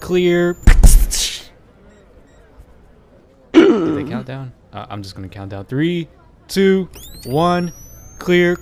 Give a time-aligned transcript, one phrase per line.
[0.00, 0.56] clear.
[3.52, 4.52] Did they count down?
[4.72, 5.66] Uh, I'm just gonna count down.
[5.66, 6.08] Three,
[6.48, 6.88] two,
[7.24, 7.72] one,
[8.18, 8.56] clear.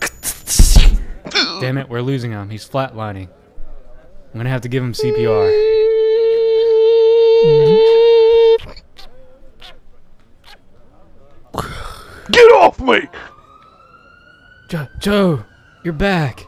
[1.61, 2.51] Damn it, we're losing him.
[2.51, 3.29] He's flatlining.
[4.33, 5.49] I'm gonna have to give him CPR.
[12.31, 13.09] Get off me!
[14.69, 15.45] Joe, Joe,
[15.83, 16.45] you're back.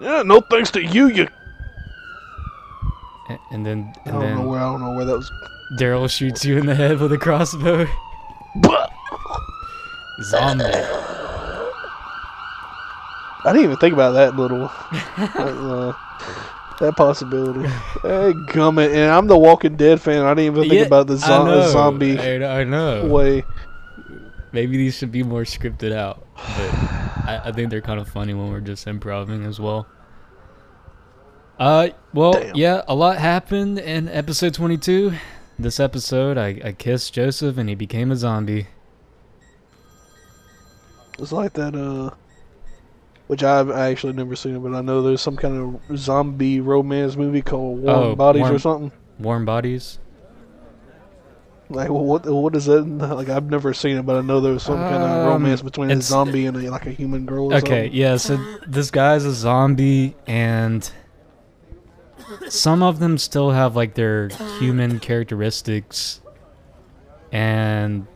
[0.00, 1.28] Yeah, no thanks to you, you.
[3.54, 4.58] And then, I don't know where.
[4.58, 5.30] I don't know where that was.
[5.78, 7.86] Daryl shoots you in the head with a crossbow.
[10.22, 10.64] Zombie.
[13.44, 14.64] I didn't even think about that little.
[15.16, 15.92] uh,
[16.80, 17.68] that possibility.
[18.02, 18.88] Hey, gummit.
[18.92, 20.22] And I'm the Walking Dead fan.
[20.22, 23.06] I didn't even think Yeah, about the zo- know, zombie I, I know.
[23.06, 23.44] way.
[24.50, 26.74] Maybe these should be more scripted out, but
[27.28, 29.86] I, I think they're kind of funny when we're just improvising as well.
[31.58, 32.56] Uh, well, Damn.
[32.56, 35.12] yeah, a lot happened in episode 22.
[35.58, 38.66] This episode, I, I kissed Joseph and he became a zombie.
[41.18, 42.10] It's like that, uh.
[43.26, 47.16] Which I've actually never seen it, but I know there's some kind of zombie romance
[47.16, 48.92] movie called Warm Oh, Bodies or something.
[49.18, 49.98] Warm bodies.
[51.70, 52.82] Like, well, what what is that?
[52.84, 55.62] Like, I've never seen it, but I know there was some kind of Um, romance
[55.62, 57.46] between a zombie and a, like a human girl.
[57.50, 57.92] Or Okay, something.
[57.94, 60.88] yeah, so this guy's a zombie and
[62.48, 66.20] some of them still have like their human characteristics
[67.32, 68.06] and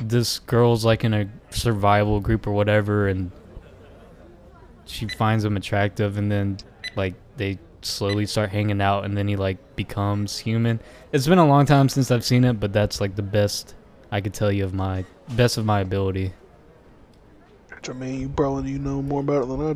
[0.00, 3.30] this girl's like in a survival group or whatever and
[4.84, 6.58] she finds him attractive and then
[6.94, 10.80] like they slowly start hanging out and then he like becomes human.
[11.12, 13.74] It's been a long time since I've seen it, but that's like the best
[14.10, 16.32] I could tell you of my best of my ability.
[17.74, 19.72] Which I mean, you probably you know more about it than I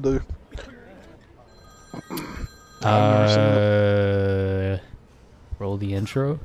[2.16, 2.36] do.
[2.82, 4.74] I've never seen it.
[4.74, 4.78] Uh,
[5.58, 6.40] roll the intro.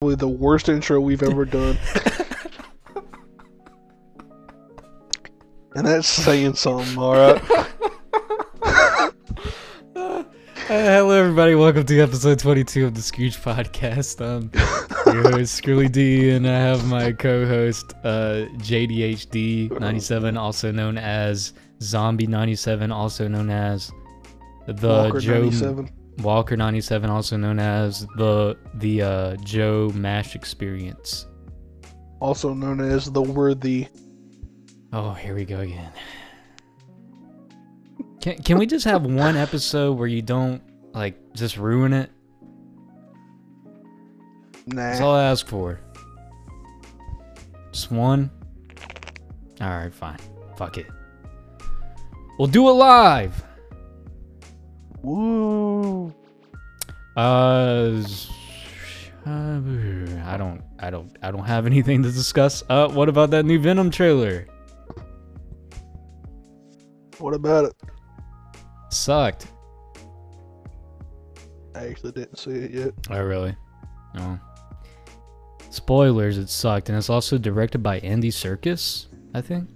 [0.00, 1.76] Probably the worst intro we've ever done.
[5.74, 7.42] and that's saying something, alright?
[10.68, 11.54] Uh, hello, everybody.
[11.54, 14.24] Welcome to episode 22 of the Scooj Podcast.
[14.24, 14.50] Um,
[15.12, 21.52] your host, Scurly D, and I have my co host, uh, JDHD97, also known as
[21.82, 23.90] Zombie97, also known as
[24.66, 25.90] the Walker Joe 97.
[26.18, 31.26] Walker 97, also known as the the uh, Joe Mash Experience.
[32.20, 33.88] Also known as the worthy.
[34.92, 35.92] Oh, here we go again.
[38.20, 40.62] Can can we just have one episode where you don't
[40.94, 42.10] like just ruin it?
[44.66, 44.76] Nah.
[44.76, 45.80] That's all I ask for.
[47.72, 48.30] Just one.
[49.60, 50.18] All right, fine.
[50.56, 50.86] Fuck it.
[52.42, 53.40] We'll do it live.
[55.00, 56.12] Woo.
[57.16, 57.92] Uh,
[59.24, 62.64] I don't, I don't, I don't have anything to discuss.
[62.68, 64.48] Uh, what about that new Venom trailer?
[67.18, 67.74] What about it?
[68.90, 69.46] Sucked.
[71.76, 72.92] I actually didn't see it yet.
[73.08, 73.54] Oh, really?
[74.16, 74.40] No.
[75.70, 76.88] Spoilers, it sucked.
[76.88, 79.68] And it's also directed by Andy Serkis, I think.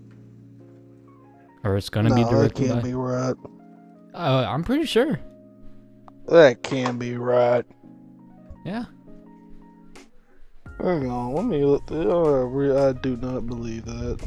[1.65, 2.89] Or it's gonna no, be that directed can't by.
[2.89, 3.35] be right.
[4.15, 5.19] Uh, I'm pretty sure.
[6.27, 7.65] That can't be right.
[8.65, 8.85] Yeah.
[10.81, 11.87] Hang on, let me look.
[11.87, 14.21] th- Oh, I I do not believe that.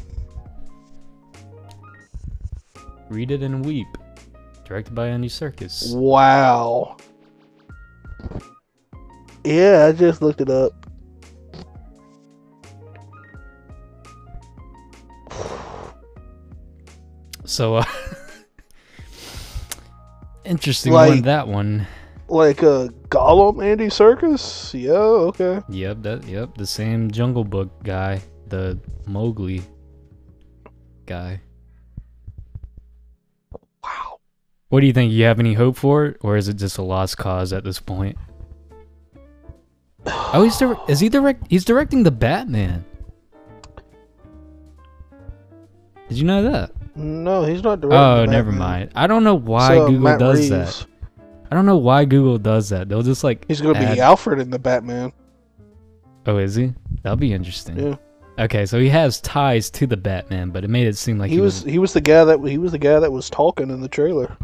[3.08, 3.88] Read it and weep.
[4.64, 5.94] Directed by Andy Serkis.
[5.96, 6.96] Wow.
[9.44, 10.79] Yeah, I just looked it up.
[17.50, 17.84] So, uh.
[20.44, 21.86] interesting Like- one, that one.
[22.28, 24.72] Like a uh, Gollum, Andy Serkis.
[24.80, 25.60] Yeah, okay.
[25.68, 28.22] Yep, that, yep, the same Jungle Book guy.
[28.46, 29.62] The Mowgli
[31.06, 31.40] guy.
[33.82, 34.20] Wow.
[34.68, 35.10] What do you think?
[35.12, 37.80] You have any hope for it, or is it just a lost cause at this
[37.80, 38.16] point?
[40.32, 41.48] Oh, he's is he direct?
[41.50, 42.84] He's directing the Batman.
[46.08, 46.70] Did you know that?
[46.94, 47.98] No, he's not directing.
[48.00, 48.90] Oh, never mind.
[48.94, 50.86] I don't know why So, Google Matt does Reeves, that.
[51.50, 52.88] I don't know why Google does that.
[52.88, 53.44] They'll just like.
[53.48, 55.12] He's gonna add- be Alfred in the Batman.
[56.26, 56.74] Oh, is he?
[57.02, 57.78] That'll be interesting.
[57.78, 57.96] Yeah.
[58.38, 61.40] Okay, so he has ties to the Batman, but it made it seem like he
[61.40, 63.88] was he was the guy that he was the guy that was talking in the
[63.88, 64.36] trailer.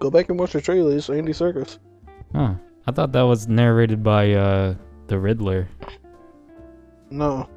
[0.00, 0.96] Go back and watch the trailer.
[0.96, 1.78] It's Andy Serkis.
[2.34, 2.56] Oh,
[2.86, 4.74] I thought that was narrated by uh
[5.06, 5.68] the Riddler.
[7.10, 7.48] No,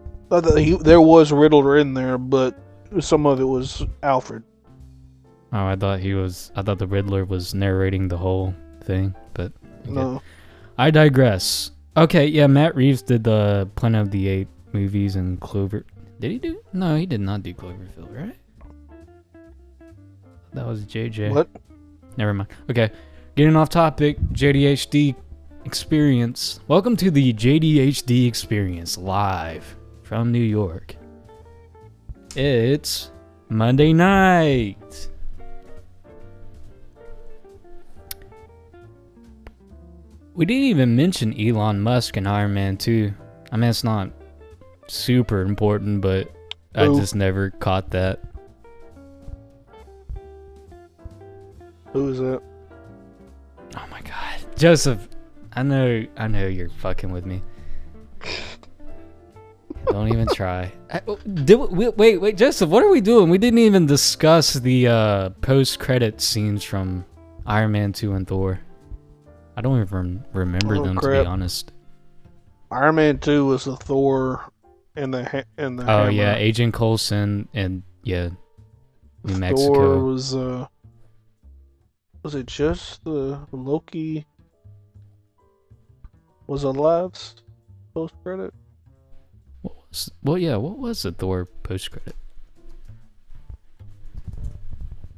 [0.57, 2.57] he, there was Riddler in there, but
[2.99, 4.43] some of it was Alfred.
[5.53, 6.51] Oh, I thought he was.
[6.55, 8.53] I thought the Riddler was narrating the whole
[8.83, 9.53] thing, but
[9.83, 9.91] okay.
[9.91, 10.21] No,
[10.77, 11.71] I digress.
[11.97, 15.85] Okay, yeah, Matt Reeves did the Planet of the Apes movies and Clover.
[16.19, 16.61] Did he do?
[16.73, 18.35] No, he did not do Cloverfield, right?
[20.53, 21.31] That was JJ.
[21.33, 21.49] what?
[22.17, 22.49] Never mind.
[22.69, 22.91] Okay,
[23.35, 24.19] getting off topic.
[24.33, 25.15] JDHD
[25.65, 26.59] experience.
[26.67, 30.95] Welcome to the JDHD experience live from New York.
[32.35, 33.11] It's
[33.47, 35.09] Monday night.
[40.33, 43.13] We didn't even mention Elon Musk and Iron Man 2.
[43.53, 44.11] I mean, it's not
[44.87, 46.29] super important, but
[46.75, 46.99] I Who?
[46.99, 48.21] just never caught that.
[51.93, 52.41] Who is that?
[53.77, 54.57] Oh my god.
[54.57, 55.07] Joseph,
[55.53, 57.41] I know I know you're fucking with me.
[59.87, 60.71] Don't even try.
[60.91, 63.29] I, oh, did we, wait, wait, Joseph, what are we doing?
[63.29, 67.05] We didn't even discuss the uh, post-credit scenes from
[67.45, 68.59] Iron Man 2 and Thor.
[69.57, 71.71] I don't even remember Oh, them to be honest.
[72.71, 74.51] Iron Man Two was the Thor
[74.97, 75.83] and the ha- and the.
[75.83, 76.09] Oh hammer.
[76.11, 78.29] yeah, Agent Coulson and yeah,
[79.23, 80.03] New Thor Mexico.
[80.03, 80.67] was uh.
[82.23, 84.25] Was it just the Loki?
[86.47, 87.13] Was alive
[87.93, 88.53] post credit?
[90.23, 92.15] Well, yeah, what was the Thor post-credit?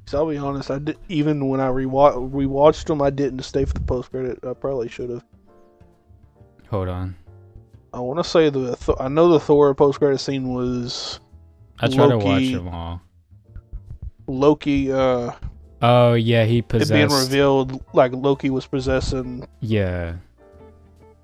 [0.06, 3.66] So I'll be honest, I did even when I rewa- rewatched them, I didn't stay
[3.66, 4.40] for the post credit.
[4.46, 5.24] I probably should have.
[6.70, 7.16] Hold on.
[7.94, 11.20] I want to say the Th- I know the Thor post credit scene was
[11.80, 13.02] I try to watch Loki- them all.
[14.28, 15.32] Loki uh
[15.82, 16.92] Oh yeah, he possessed.
[16.92, 20.16] it being revealed like Loki was possessing Yeah.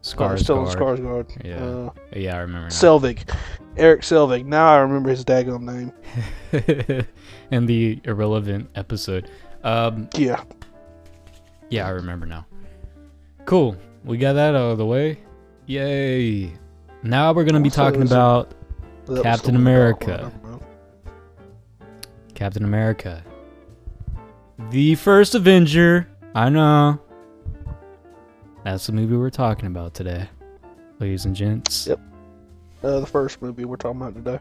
[0.03, 0.75] Uh, Stellan Skarsgård.
[0.99, 1.45] Skarsgård.
[1.45, 1.63] Yeah.
[1.63, 2.73] Uh, Yeah, I remember now.
[2.73, 3.29] Selvig,
[3.77, 4.45] Eric Selvig.
[4.45, 5.93] Now I remember his daggone name.
[7.51, 9.29] and the irrelevant episode.
[9.63, 10.43] Um, Yeah,
[11.69, 12.45] yeah, I remember now.
[13.45, 13.75] Cool.
[14.03, 15.19] We got that out of the way.
[15.65, 16.53] Yay.
[17.03, 18.53] Now we're gonna be Also, talking about
[19.05, 20.13] that Captain America.
[20.13, 20.61] I don't know.
[22.35, 23.23] Captain America.
[24.69, 26.07] The first Avenger.
[26.35, 26.99] I know.
[28.63, 30.29] That's the movie we're talking about today,
[30.99, 31.87] ladies and gents.
[31.87, 31.99] Yep.
[32.83, 34.39] Uh, the first movie we're talking about today.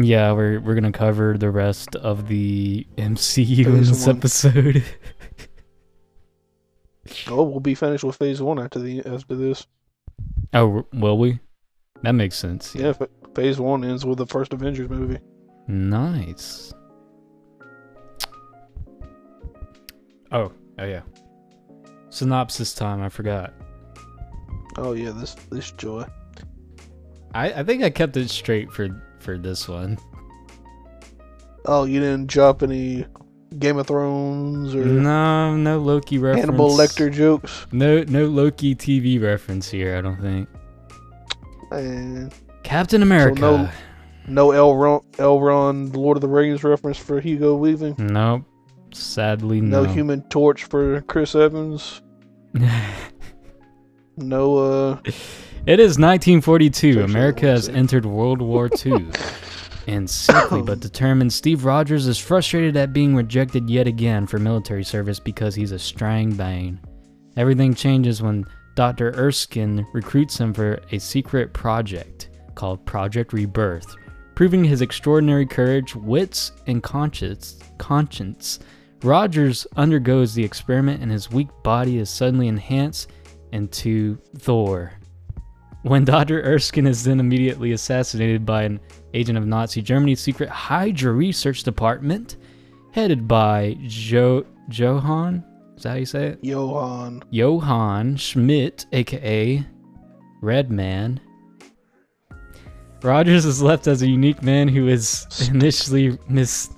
[0.00, 4.16] Yeah, we're we're gonna cover the rest of the MCU in this one.
[4.16, 4.84] episode.
[7.26, 9.66] Oh, we'll be finished with Phase One after the after this.
[10.52, 11.38] oh, will we?
[12.02, 12.74] That makes sense.
[12.74, 15.18] Yeah, fa- Phase One ends with the first Avengers movie.
[15.68, 16.74] Nice.
[20.30, 21.00] Oh, oh yeah.
[22.18, 23.00] Synopsis time.
[23.02, 23.54] I forgot.
[24.76, 26.04] Oh yeah, this this joy.
[27.34, 28.88] I I think I kept it straight for
[29.20, 29.98] for this one.
[31.64, 33.04] Oh, you didn't drop any
[33.58, 36.46] Game of Thrones or No, no Loki reference.
[36.46, 37.66] Hannibal Lecter jokes.
[37.72, 39.96] No, no Loki TV reference here.
[39.96, 40.48] I don't think.
[41.70, 42.32] And
[42.62, 43.40] Captain America.
[43.40, 43.70] no-
[44.26, 47.94] no Elrond, Elrond, Lord of the Rings reference for Hugo Weaving.
[47.98, 48.42] Nope.
[48.92, 49.90] Sadly, No, no.
[49.92, 52.02] Human Torch for Chris Evans.
[54.20, 55.00] No, uh,
[55.64, 56.92] it is 1942.
[56.92, 59.06] Sure, sure, America has entered World War II.
[59.86, 64.82] and sickly but determined, Steve Rogers is frustrated at being rejected yet again for military
[64.82, 66.80] service because he's a strang bane.
[67.36, 68.44] Everything changes when
[68.74, 69.12] Dr.
[69.12, 73.94] Erskine recruits him for a secret project called Project Rebirth,
[74.34, 77.58] proving his extraordinary courage, wits, and conscience.
[77.78, 78.58] conscience.
[79.02, 83.10] Rogers undergoes the experiment and his weak body is suddenly enhanced
[83.52, 84.92] into Thor.
[85.82, 86.42] When Dr.
[86.42, 88.80] Erskine is then immediately assassinated by an
[89.14, 92.36] agent of Nazi Germany's secret Hydra research department,
[92.92, 95.44] headed by jo- Johann,
[95.76, 96.40] is that how you say it?
[96.42, 97.22] Johann.
[97.30, 99.64] Johann Schmidt, aka
[100.42, 101.20] Redman.
[103.02, 106.70] Rogers is left as a unique man who is initially mis-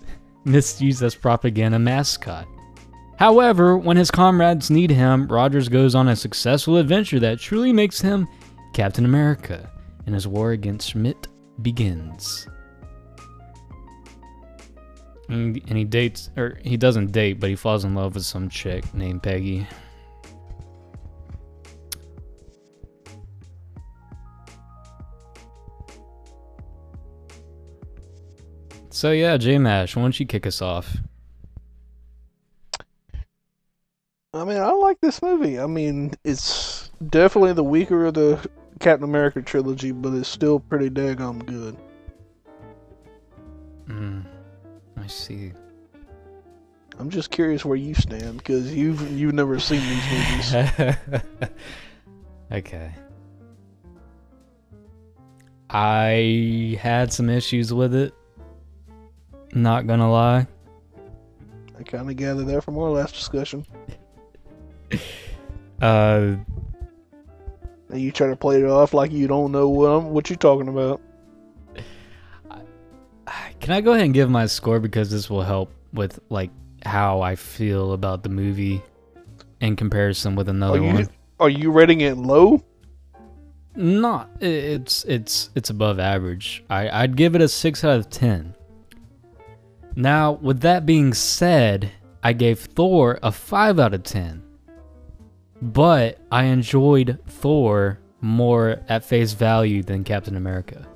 [0.45, 2.47] misused as propaganda mascot.
[3.19, 8.01] However, when his comrades need him, Rogers goes on a successful adventure that truly makes
[8.01, 8.27] him
[8.73, 9.71] Captain America,
[10.07, 11.29] and his war against Schmidt
[11.61, 12.49] begins.
[15.29, 18.93] And he dates, or he doesn't date, but he falls in love with some chick
[18.95, 19.67] named Peggy.
[29.01, 30.99] So yeah, J Mash, why don't you kick us off?
[34.35, 35.59] I mean, I like this movie.
[35.59, 38.47] I mean, it's definitely the weaker of the
[38.79, 41.79] Captain America trilogy, but it's still pretty daggum good.
[43.89, 44.27] Mm,
[44.99, 45.53] I see.
[46.99, 51.51] I'm just curious where you stand because you've you've never seen these movies.
[52.53, 52.95] okay.
[55.71, 58.13] I had some issues with it.
[59.53, 60.47] Not gonna lie.
[61.79, 63.67] I kind of gathered that from our last discussion.
[65.81, 66.37] Uh,
[67.89, 70.37] And you try to play it off like you don't know what I'm, what you're
[70.37, 71.01] talking about.
[73.61, 76.51] can I go ahead and give my score because this will help with like
[76.85, 78.83] how I feel about the movie
[79.61, 81.09] in comparison with another Are you one?
[81.39, 82.63] are you rating it low?
[83.75, 86.63] Not it's it's it's above average.
[86.69, 88.55] I I'd give it a 6 out of 10.
[89.97, 91.91] Now, with that being said,
[92.23, 94.43] I gave Thor a 5 out of 10.
[95.63, 100.87] But I enjoyed Thor more at face value than Captain America.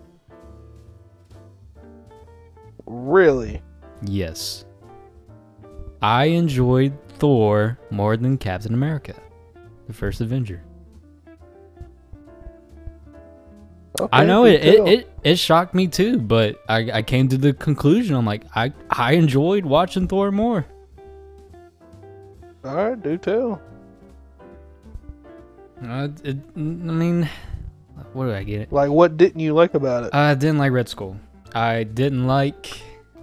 [2.87, 3.63] Really?
[4.03, 4.65] Yes.
[6.03, 9.15] I enjoyed Thor more than Captain America,
[9.87, 10.63] the first Avenger.
[14.01, 17.39] Okay, I know it, it, it it shocked me too, but I, I came to
[17.39, 20.67] the conclusion I'm like I I enjoyed watching Thor more.
[22.65, 23.61] All right, do tell.
[25.87, 27.29] Uh, it, I mean,
[28.15, 28.61] what did I get?
[28.63, 28.73] It?
[28.73, 30.15] Like, what didn't you like about it?
[30.15, 31.17] I didn't like Red Skull.
[31.55, 32.81] I didn't like.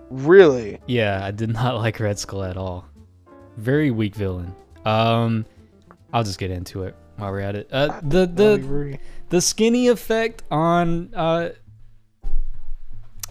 [0.09, 0.79] really?
[0.85, 2.85] Yeah, I did not like Red Skull at all.
[3.57, 4.55] Very weak villain.
[4.85, 5.45] Um,
[6.13, 7.67] I'll just get into it while we're at it.
[7.71, 8.99] Uh, the I the agree.
[9.31, 11.49] The skinny effect on uh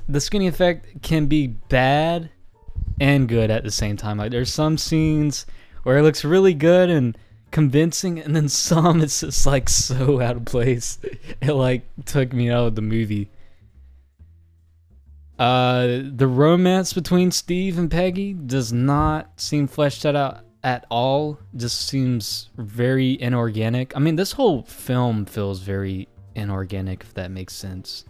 [0.08, 2.30] the skinny effect can be bad
[2.98, 4.18] and good at the same time.
[4.18, 5.46] Like there's some scenes
[5.84, 7.16] where it looks really good and
[7.52, 10.98] convincing and then some it's just like so out of place.
[11.40, 13.30] It like took me out of the movie.
[15.38, 21.88] Uh the romance between steve and peggy does not seem fleshed out at all just
[21.88, 23.96] seems very inorganic.
[23.96, 28.04] I mean, this whole film feels very inorganic, if that makes sense.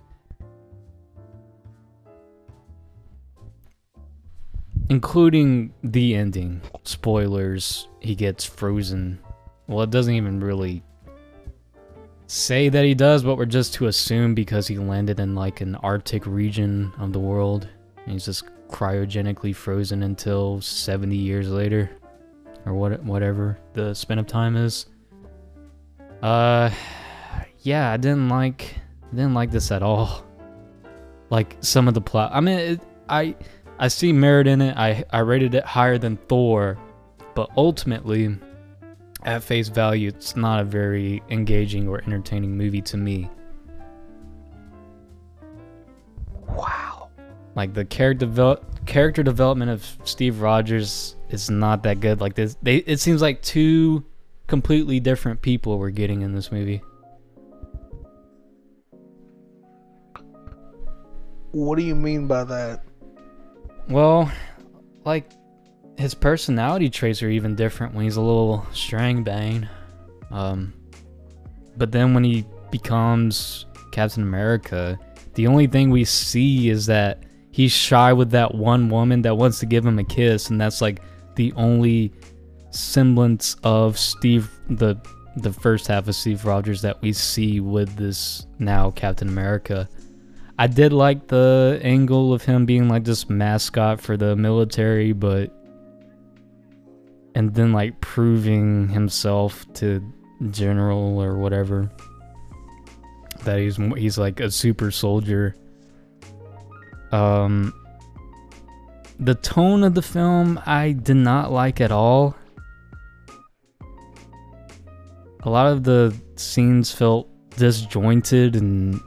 [4.89, 6.61] Including the ending.
[6.83, 9.21] Spoilers, he gets frozen.
[9.69, 10.83] Well, it doesn't even really
[12.27, 15.77] say that he does, but we're just to assume because he landed in like an
[15.77, 17.69] Arctic region of the world.
[17.99, 21.91] And he's just cryogenically frozen until 70 years later
[22.67, 24.87] or what whatever the span of time is.
[26.23, 26.71] Uh
[27.61, 28.75] yeah, I didn't like
[29.11, 30.25] didn't like this at all.
[31.31, 32.33] Like some of the plot.
[32.35, 33.35] I mean, it, I
[33.79, 34.77] I see merit in it.
[34.77, 36.79] I I rated it higher than Thor,
[37.35, 38.37] but ultimately
[39.23, 43.31] at face value it's not a very engaging or entertaining movie to me.
[46.49, 47.11] Wow.
[47.55, 52.21] Like the character devel- character development of Steve Rogers is not that good.
[52.21, 54.05] Like this, they it seems like two
[54.47, 56.83] completely different people we're getting in this movie.
[61.53, 62.85] What do you mean by that?
[63.89, 64.31] Well,
[65.05, 65.31] like
[65.99, 69.69] his personality traits are even different when he's a little strang bang.
[70.31, 70.73] Um,
[71.77, 74.99] but then when he becomes Captain America,
[75.35, 79.59] the only thing we see is that he's shy with that one woman that wants
[79.61, 81.03] to give him a kiss, and that's like
[81.41, 82.13] the only
[82.69, 84.95] semblance of Steve the
[85.37, 89.89] the first half of Steve Rogers that we see with this now Captain America.
[90.59, 95.51] I did like the angle of him being like this mascot for the military, but
[97.35, 100.05] and then like proving himself to
[100.51, 101.91] general or whatever
[103.45, 105.57] that he's he's like a super soldier.
[107.13, 107.73] Um
[109.21, 112.35] the tone of the film I did not like at all.
[115.43, 119.01] A lot of the scenes felt disjointed and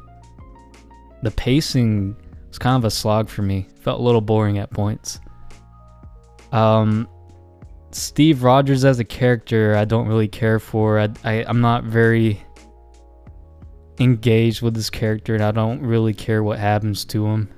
[1.23, 2.15] the pacing
[2.47, 3.67] was kind of a slog for me.
[3.81, 5.19] Felt a little boring at points.
[6.51, 7.07] Um,
[7.91, 10.99] Steve Rogers as a character, I don't really care for.
[10.99, 12.43] I, I I'm not very
[13.99, 17.49] engaged with this character, and I don't really care what happens to him.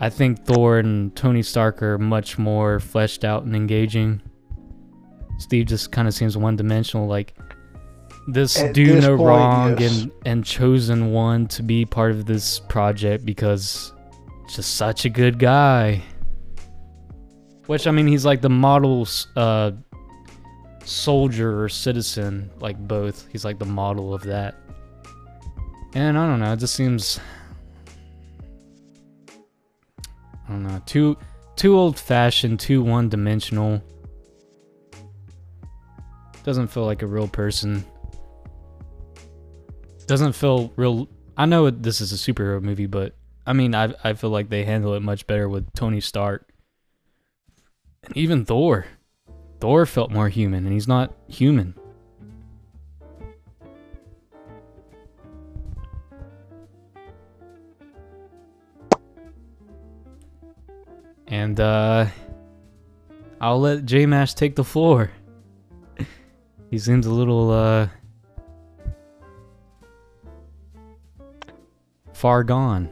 [0.00, 4.20] I think Thor and Tony Stark are much more fleshed out and engaging.
[5.38, 7.34] Steve just kind of seems one dimensional, like
[8.26, 10.02] this At do this no point, wrong yes.
[10.02, 13.92] and and chosen one to be part of this project because
[14.48, 16.02] just such a good guy.
[17.66, 19.72] Which I mean, he's like the model uh,
[20.84, 23.26] soldier or citizen, like both.
[23.30, 24.54] He's like the model of that.
[25.94, 27.20] And I don't know, it just seems
[30.46, 31.16] I don't know, too
[31.56, 33.82] too old fashioned, too one dimensional.
[36.44, 37.84] Doesn't feel like a real person.
[40.06, 41.08] Doesn't feel real.
[41.36, 44.64] I know this is a superhero movie, but I mean, I I feel like they
[44.64, 46.52] handle it much better with Tony Stark.
[48.04, 48.86] And even Thor.
[49.60, 51.74] Thor felt more human, and he's not human.
[61.34, 62.06] And uh
[63.40, 65.10] I'll let J Mash take the floor.
[66.70, 67.88] he seems a little uh
[72.12, 72.88] far gone.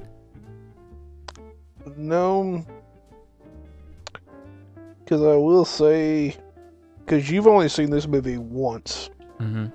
[1.96, 2.66] No,
[5.04, 6.36] because I will say,
[7.04, 9.66] because you've only seen this movie once, Mm-hmm.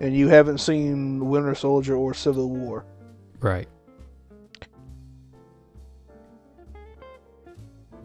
[0.00, 2.84] and you haven't seen Winter Soldier or Civil War.
[3.40, 3.68] Right.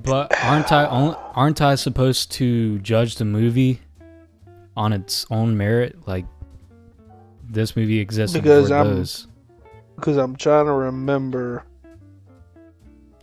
[0.04, 3.82] But aren't I aren't I supposed to judge the movie
[4.76, 6.08] on its own merit?
[6.08, 6.26] Like
[7.50, 9.28] this movie exists Because I'm- those.
[9.96, 11.64] Because I'm trying to remember.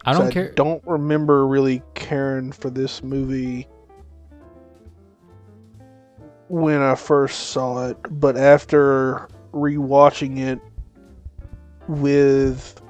[0.06, 0.52] I don't care.
[0.52, 3.68] don't remember really caring for this movie
[6.48, 10.58] when I first saw it, but after rewatching it
[11.88, 12.80] with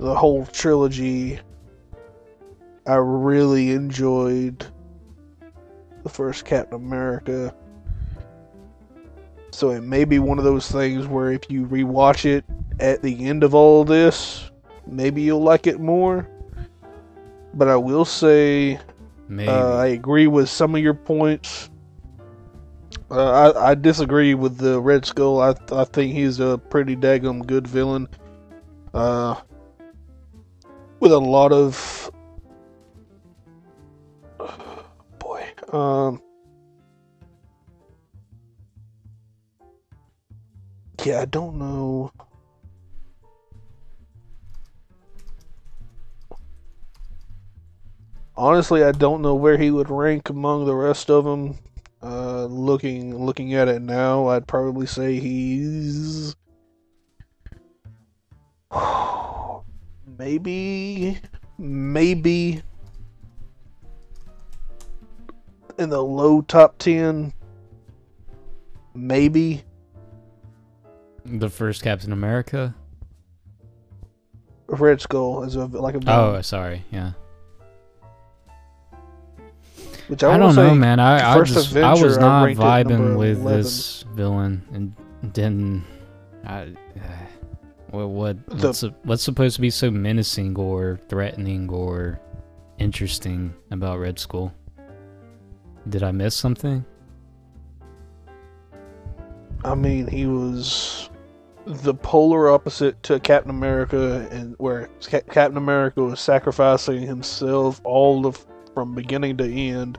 [0.00, 1.38] the whole trilogy,
[2.86, 4.66] I really enjoyed
[6.02, 7.54] the first Captain America.
[9.50, 12.44] So it may be one of those things where if you rewatch it
[12.78, 14.50] at the end of all this,
[14.86, 16.28] maybe you'll like it more.
[17.54, 18.78] But I will say,
[19.48, 21.70] uh, I agree with some of your points.
[23.10, 25.40] Uh, I, I disagree with the Red Skull.
[25.40, 28.08] I, I think he's a pretty daggum good villain.
[28.92, 29.36] Uh,
[31.00, 32.10] with a lot of.
[35.72, 36.22] Um.
[41.04, 42.10] Yeah, I don't know.
[48.36, 51.56] Honestly, I don't know where he would rank among the rest of them.
[52.02, 56.36] Uh, looking looking at it now, I'd probably say he's
[60.18, 61.18] maybe
[61.58, 62.62] maybe
[65.78, 67.32] in the low top ten.
[68.94, 69.62] Maybe
[71.24, 72.74] the first Captain America.
[74.68, 76.82] Red Skull is a like a Oh, sorry.
[76.90, 77.12] Yeah.
[80.08, 81.00] which I, I, don't know, man.
[81.00, 83.44] I I, just I was not number vibing with 11.
[83.58, 85.84] this villain, and didn't.
[86.44, 86.66] I, uh,
[87.90, 92.20] what what The- what's, what's supposed to be so menacing or threatening or
[92.78, 94.52] interesting about Red Skull?
[95.88, 96.84] Did I miss something?
[99.64, 101.10] I mean, he was
[101.66, 108.22] the polar opposite to Captain America, and where Ca- Captain America was sacrificing himself all
[108.22, 108.32] the
[108.74, 109.98] from beginning to end.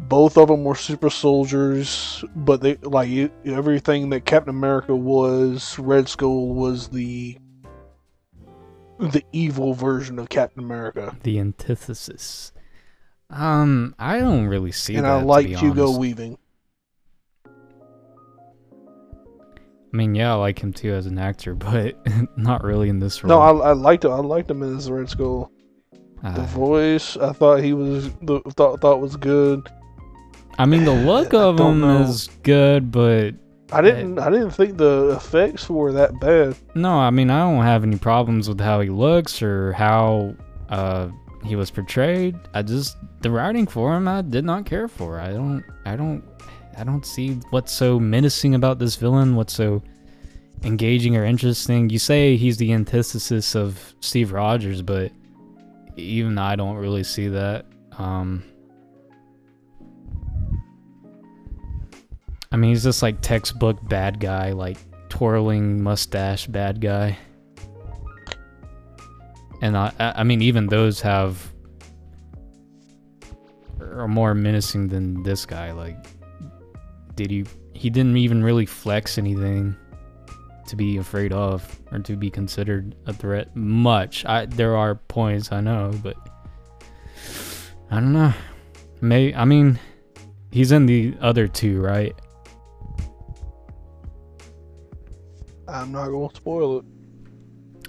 [0.00, 5.78] Both of them were super soldiers, but they like you, everything that Captain America was.
[5.78, 7.38] Red Skull was the
[8.98, 12.51] the evil version of Captain America, The antithesis.
[13.32, 15.10] Um, I don't really see and that.
[15.16, 16.00] I to like Hugo honest.
[16.00, 16.38] Weaving.
[19.92, 21.96] I mean, yeah, I like him too as an actor, but
[22.36, 23.62] not really in this No, role.
[23.62, 24.12] I, I liked him.
[24.12, 25.50] I liked him in his Red Skull.
[26.22, 29.68] The Uh, voice, I thought he was the thought thought was good.
[30.58, 32.02] I mean, the look of him know.
[32.02, 33.34] is good, but
[33.72, 36.54] I didn't I didn't think the effects were that bad.
[36.76, 40.36] no, I mean, I don't have any problems with how he looks or how
[40.68, 41.08] uh,
[41.44, 42.36] he was portrayed.
[42.54, 45.20] I just the writing for him, I did not care for.
[45.20, 46.24] I don't, I don't,
[46.76, 49.36] I don't see what's so menacing about this villain.
[49.36, 49.82] What's so
[50.62, 51.90] engaging or interesting?
[51.90, 55.12] You say he's the antithesis of Steve Rogers, but
[55.96, 57.66] even I don't really see that.
[57.98, 58.44] Um,
[62.50, 64.78] I mean, he's just like textbook bad guy, like
[65.08, 67.18] twirling mustache bad guy.
[69.62, 71.52] And I, I mean, even those have
[73.80, 75.70] are more menacing than this guy.
[75.70, 75.96] Like,
[77.14, 77.44] did he?
[77.72, 79.76] He didn't even really flex anything
[80.66, 83.54] to be afraid of or to be considered a threat.
[83.54, 84.24] Much.
[84.26, 86.16] I there are points I know, but
[87.90, 88.34] I don't know.
[89.00, 89.78] May I mean,
[90.50, 92.14] he's in the other two, right?
[95.68, 96.84] I'm not gonna spoil it.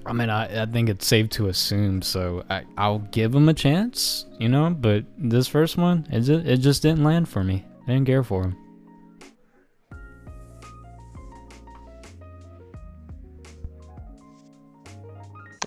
[0.06, 3.54] I mean, I, I think it's safe to assume, so I, I'll give him a
[3.54, 4.70] chance, you know.
[4.70, 7.66] But this first one, it just, it just didn't land for me.
[7.88, 8.58] I didn't care for him.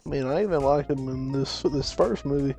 [0.04, 2.54] I mean, I even liked him in this this first movie.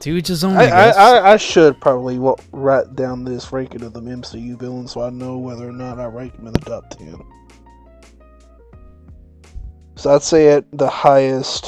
[0.00, 0.56] To each his own.
[0.56, 0.88] I, I.
[0.90, 2.18] I, I, should probably
[2.52, 6.04] write down this ranking of the MCU villains so I know whether or not I
[6.04, 7.20] rank them in the top ten.
[9.98, 11.66] So I'd say at the highest.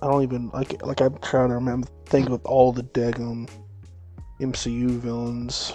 [0.00, 3.50] I don't even like like I'm trying to remember think of all the daggum
[4.40, 5.74] MCU villains.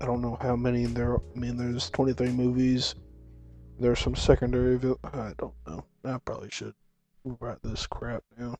[0.00, 1.16] I don't know how many there.
[1.16, 2.96] I mean, there's 23 movies.
[3.78, 4.80] There's some secondary.
[5.14, 5.84] I don't know.
[6.04, 6.74] I probably should
[7.24, 8.56] write this crap down.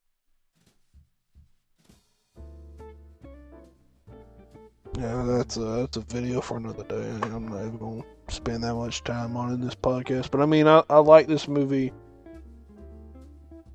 [4.98, 7.08] Yeah, that's a that's a video for another day.
[7.22, 10.30] I'm not even gonna spend that much time on it in this podcast.
[10.30, 11.92] But I mean, I, I like this movie.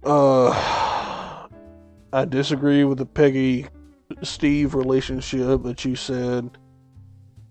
[0.03, 0.49] Uh,
[2.13, 3.67] I disagree with the Peggy
[4.23, 6.49] Steve relationship that you said.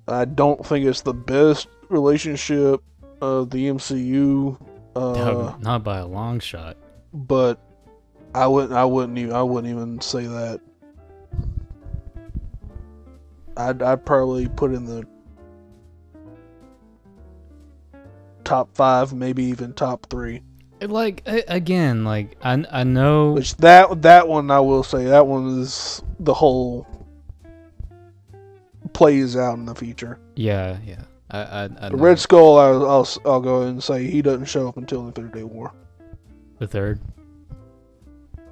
[0.06, 2.82] I don't think it's the best relationship
[3.20, 4.60] of the MCU.
[4.94, 6.76] Uh, No, not by a long shot.
[7.12, 7.58] but
[8.34, 10.60] I wouldn't I wouldn't even I wouldn't even say that.
[13.56, 15.06] I'd I'd probably put in the
[18.44, 20.42] top five, maybe even top three.
[20.80, 23.32] Like again, like I I know.
[23.32, 26.86] Which that that one I will say that one is the whole
[28.92, 30.18] plays out in the future.
[30.34, 31.02] Yeah, yeah.
[31.30, 32.02] I I, I The know.
[32.02, 35.08] Red Skull, I'll, I'll I'll go ahead and say he doesn't show up until the
[35.08, 35.72] Infinity War.
[36.58, 37.00] the third.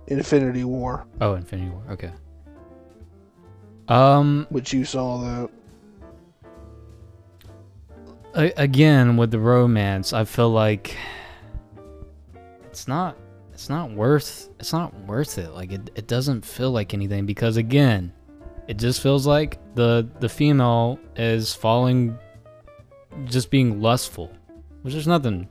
[0.08, 1.82] Infinity War, Oh, Infinity War.
[1.90, 2.10] Okay.
[3.92, 4.46] Um.
[4.50, 5.50] which you saw that.
[8.56, 10.96] again with the romance i feel like
[12.64, 13.14] it's not
[13.52, 17.58] it's not worth it's not worth it like it, it doesn't feel like anything because
[17.58, 18.10] again
[18.68, 22.16] it just feels like the the female is falling
[23.26, 24.32] just being lustful
[24.80, 25.46] which there's nothing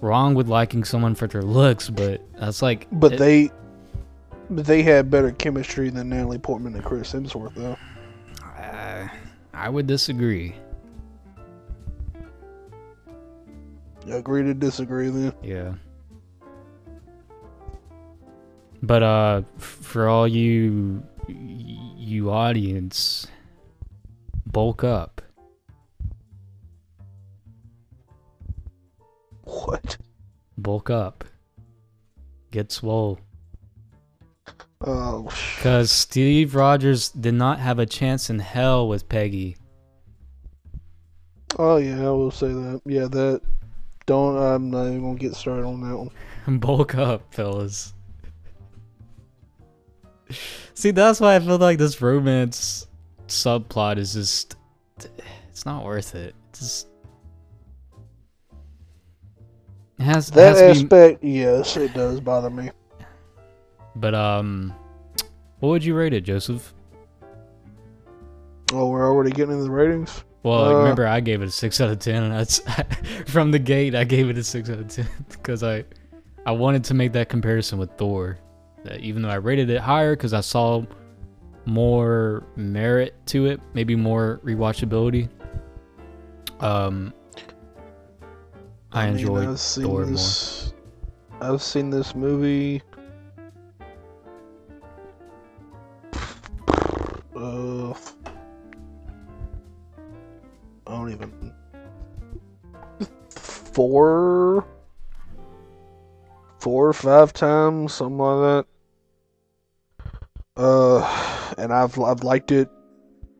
[0.00, 3.50] wrong with liking someone for their looks but that's like But it- they
[4.50, 7.76] but they had better chemistry than Natalie Portman and Chris Hemsworth, though.
[8.44, 9.08] uh,
[9.54, 10.54] i would disagree
[14.08, 15.32] Agree to disagree, then.
[15.42, 15.74] Yeah.
[18.82, 23.26] But uh for all you you audience
[24.46, 25.22] bulk up.
[29.44, 29.98] What?
[30.56, 31.24] Bulk up.
[32.50, 33.20] Get swole.
[34.82, 35.28] Oh,
[35.60, 39.56] Cuz Steve Rogers did not have a chance in hell with Peggy.
[41.58, 42.80] oh yeah, I will say that.
[42.86, 43.42] Yeah, that.
[44.06, 44.36] Don't.
[44.38, 46.10] I'm not even gonna get started on that one.
[46.60, 47.92] Bulk up, fellas.
[50.74, 52.86] See, that's why I feel like this romance
[53.26, 54.56] subplot is just
[55.50, 56.34] it's not worth it.
[56.48, 56.88] It's just
[59.98, 62.70] it has, it That has to be, aspect, yes, it does bother me.
[64.00, 64.74] But um
[65.60, 66.72] what would you rate it, Joseph?
[68.72, 70.24] Oh, we're already getting into the ratings.
[70.42, 72.62] Well, Uh, remember I gave it a 6 out of 10 and that's
[73.26, 75.84] from the gate I gave it a 6 out of 10 because I
[76.46, 78.38] I wanted to make that comparison with Thor.
[78.98, 80.82] Even though I rated it higher cuz I saw
[81.66, 85.28] more merit to it, maybe more rewatchability.
[86.60, 87.12] Um
[88.92, 90.16] I, mean, enjoyed Thor more.
[91.42, 92.82] I've seen this movie.
[101.16, 101.52] Don't even.
[103.30, 104.66] Four,
[106.58, 108.66] four or five times, something like
[110.56, 110.62] that.
[110.62, 112.68] Uh, and I've I've liked it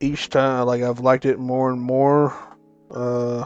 [0.01, 0.67] each time.
[0.67, 2.35] Like I've liked it more and more.
[2.91, 3.45] Uh,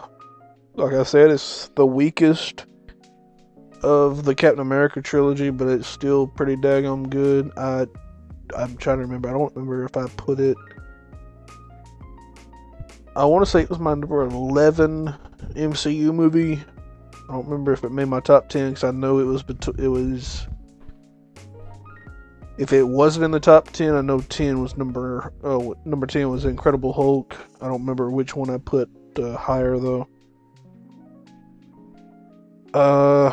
[0.75, 2.67] like I said, it's the weakest
[3.83, 7.51] of the Captain America trilogy, but it's still pretty daggum good.
[7.57, 7.87] I
[8.57, 9.29] I'm trying to remember.
[9.29, 10.57] I don't remember if I put it.
[13.17, 15.15] I want to say it was my number 11
[15.55, 16.61] MCU movie.
[17.29, 19.79] I don't remember if it made my top 10 because I know it was bet-
[19.79, 20.49] it was.
[22.59, 26.29] If it wasn't in the top 10, I know 10 was number oh number 10
[26.29, 27.37] was Incredible Hulk.
[27.61, 30.09] I don't remember which one I put uh, higher though.
[32.75, 33.31] Uh,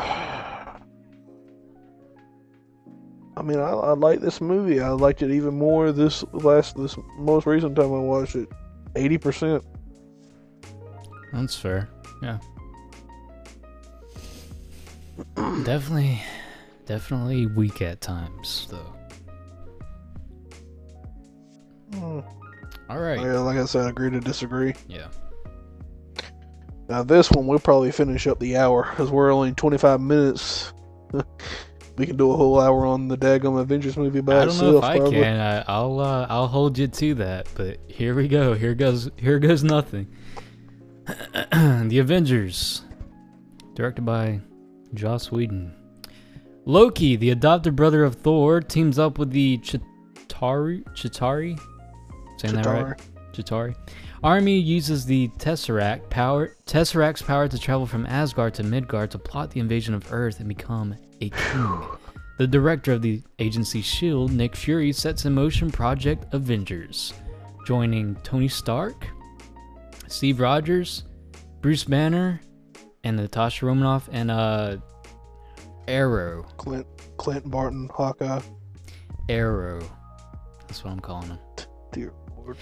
[3.36, 4.80] I mean, I, I like this movie.
[4.80, 8.48] I liked it even more this last, this most recent time I watched it.
[8.94, 9.64] Eighty percent.
[11.32, 11.88] That's fair.
[12.22, 12.38] Yeah.
[15.64, 16.22] definitely,
[16.86, 18.94] definitely weak at times, though.
[21.92, 22.24] Mm.
[22.88, 23.20] All right.
[23.20, 24.74] Yeah, like I said, agree to disagree.
[24.88, 25.08] Yeah.
[26.88, 30.72] Now this one we'll probably finish up the hour because we're only 25 minutes.
[31.96, 34.72] we can do a whole hour on the daggum Avengers movie by I don't itself.
[34.72, 35.20] know if I probably.
[35.20, 35.40] can.
[35.40, 37.48] I, I'll uh, I'll hold you to that.
[37.54, 38.54] But here we go.
[38.54, 39.10] Here goes.
[39.16, 40.14] Here goes nothing.
[41.86, 42.82] the Avengers,
[43.74, 44.40] directed by
[44.94, 45.74] Joss Whedon.
[46.64, 50.84] Loki, the adopted brother of Thor, teams up with the Chitauri.
[50.94, 51.60] Chitauri.
[52.38, 53.00] Saying that right?
[53.32, 53.74] Chitauri.
[54.22, 59.50] Army uses the Tesseract power Tesseract's power to travel from Asgard to Midgard to plot
[59.50, 61.82] the invasion of Earth and become a king.
[62.38, 67.12] the director of the agency Shield, Nick Fury, sets in motion Project Avengers,
[67.66, 69.08] joining Tony Stark,
[70.12, 71.04] Steve Rogers,
[71.62, 72.40] Bruce Banner,
[73.02, 74.76] and Natasha Romanoff and uh
[75.88, 76.42] Arrow.
[76.58, 78.40] Clint, Clint Barton, Hawkeye.
[79.28, 79.80] Arrow.
[80.60, 81.38] That's what I'm calling him.
[81.92, 82.56] Dear Lord.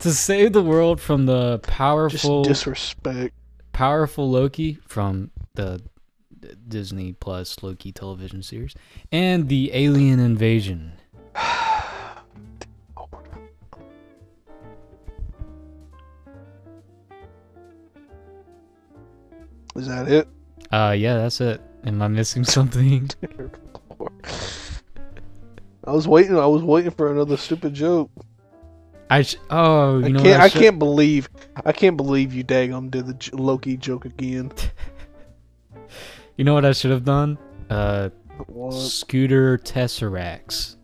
[0.00, 3.34] To save the world from the powerful Just powerful disrespect.
[3.72, 5.82] powerful Loki from the
[6.66, 8.74] Disney Plus Loki television series,
[9.12, 10.92] and the alien invasion.
[19.76, 20.28] Is that it?
[20.72, 21.60] Uh, yeah, that's it.
[21.84, 23.08] Am I missing something?
[25.84, 26.38] I was waiting.
[26.38, 28.10] I was waiting for another stupid joke.
[29.08, 30.30] I sh- oh, you I know can't.
[30.38, 31.28] what I, should- can't believe.
[31.64, 34.52] I can't believe you, daggum, did the j- Loki joke again.
[36.36, 37.36] You know what I should have done?
[37.68, 38.08] Uh,
[38.46, 38.72] What?
[38.72, 40.76] Scooter Tesseracts.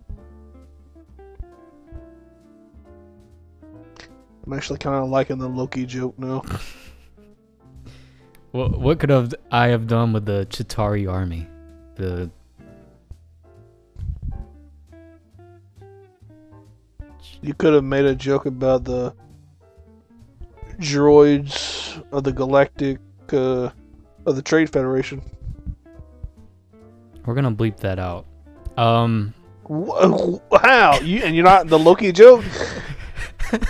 [4.44, 6.42] I'm actually kind of liking the Loki joke now.
[8.56, 11.46] What what could have I have done with the Chitauri army?
[11.96, 12.30] The
[17.42, 19.14] You could have made a joke about the
[20.78, 22.98] droids of the Galactic
[23.30, 23.68] uh,
[24.24, 25.20] of the Trade Federation.
[27.26, 28.24] we're gonna bleep that out.
[28.78, 29.34] Um,
[29.68, 32.42] How you and you're not the Loki joke?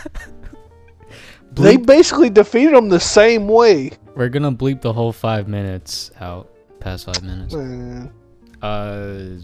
[1.56, 3.92] They basically defeated them the same way.
[4.16, 6.50] We're gonna bleep the whole five minutes out.
[6.80, 7.54] Past five minutes.
[8.62, 9.38] Uh,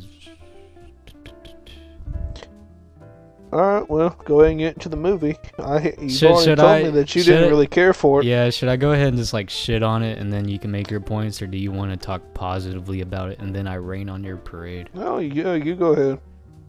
[3.52, 5.36] All right, well, go ahead and get into the movie.
[5.58, 8.20] I you've Should- already should told I- me that you didn't I- really care for
[8.20, 8.24] it.
[8.26, 8.48] yeah.
[8.48, 10.90] Should I go ahead and just like shit on it, and then you can make
[10.90, 14.08] your points, or do you want to talk positively about it, and then I rain
[14.08, 14.88] on your parade?
[14.94, 16.18] No, you uh, you go ahead.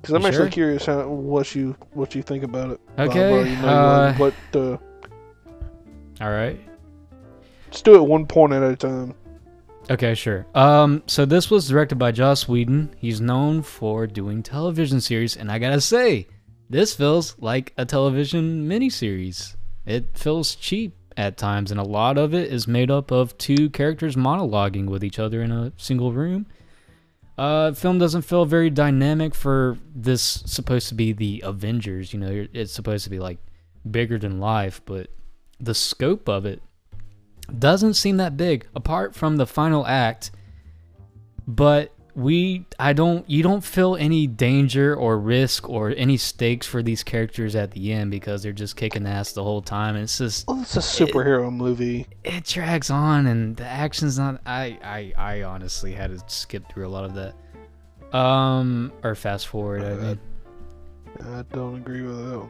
[0.01, 0.51] Because I'm You actually sure?
[0.51, 2.81] curious how what you what you think about it.
[2.99, 4.75] Okay, you uh, what uh,
[6.19, 6.59] All right.
[7.73, 9.15] Let's do it one point at a time.
[9.89, 10.45] Okay, sure.
[10.53, 12.93] Um, so this was directed by Joss Whedon.
[12.99, 16.27] He's known for doing television series, and I gotta say,
[16.69, 19.55] this feels like a television miniseries.
[19.87, 23.71] It feels cheap at times, and a lot of it is made up of two
[23.71, 26.45] characters monologuing with each other in a single room.
[27.39, 32.13] Uh, film doesn't feel very dynamic for this supposed to be the Avengers.
[32.13, 33.39] You know, it's supposed to be like
[33.89, 35.07] bigger than life, but
[35.59, 36.61] the scope of it
[37.59, 40.31] doesn't seem that big apart from the final act
[41.47, 46.83] but we i don't you don't feel any danger or risk or any stakes for
[46.83, 50.19] these characters at the end because they're just kicking ass the whole time and it's
[50.19, 52.07] just Well, it's a superhero movie.
[52.23, 56.87] it drags on and the action's not i i i honestly had to skip through
[56.87, 57.35] a lot of that
[58.17, 60.19] um or fast forward i Uh, mean
[61.21, 62.49] I don't agree with that.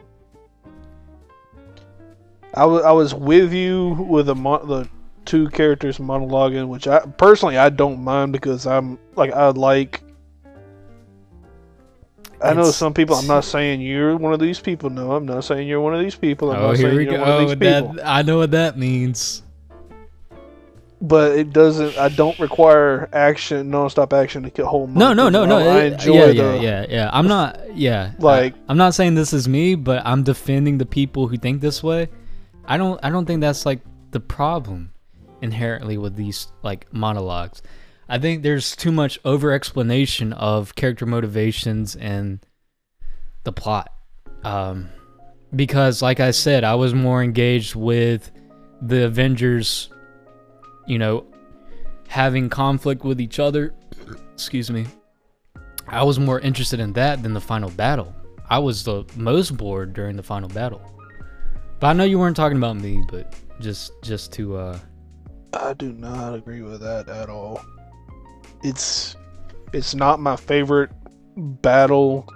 [2.54, 4.88] I wa- I was with you with the the
[5.24, 10.02] two characters monologuing, which I personally I don't mind because I'm like I like.
[12.42, 13.16] I know It's- some people.
[13.16, 14.90] I'm not saying you're one of these people.
[14.90, 16.50] No, I'm not saying you're one of these people.
[16.52, 17.92] I'm oh not here saying we you're go one of oh, these people.
[17.94, 19.42] that, i know what that means
[21.00, 21.96] But it doesn't.
[21.96, 24.86] I don't require action, non-stop action to get whole.
[24.86, 25.58] No, no, no, no.
[25.58, 26.34] I it- enjoy yeah, the.
[26.34, 27.10] yeah, yeah, yeah.
[27.12, 27.58] I'm not.
[27.74, 31.36] Yeah, Like- I, am not saying this is me, but I'm defending the people who
[31.38, 32.08] think this way.
[32.66, 32.98] I don't.
[33.02, 34.92] I don't think that's like the problem
[35.42, 37.62] inherently with these like monologues.
[38.08, 42.44] I think there's too much over explanation of character motivations and
[43.44, 43.90] the plot.
[44.42, 44.88] Um,
[45.54, 48.30] because, like I said, I was more engaged with
[48.80, 49.90] the Avengers.
[50.86, 51.26] You know,
[52.08, 53.74] having conflict with each other.
[54.34, 54.86] Excuse me.
[55.88, 58.14] I was more interested in that than the final battle.
[58.48, 60.93] I was the most bored during the final battle.
[61.80, 64.78] But I know you weren't talking about me, but just just to uh
[65.52, 67.60] I do not agree with that at all.
[68.62, 69.16] it's
[69.72, 70.90] it's not my favorite
[71.36, 72.28] battle.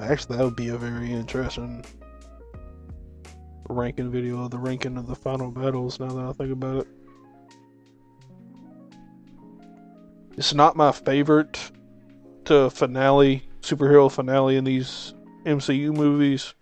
[0.00, 1.84] Actually, that would be a very interesting
[3.68, 5.98] ranking video of the ranking of the final battles.
[6.00, 6.88] Now that I think about it,
[10.36, 11.58] it's not my favorite
[12.46, 16.54] to finale superhero finale in these MCU movies.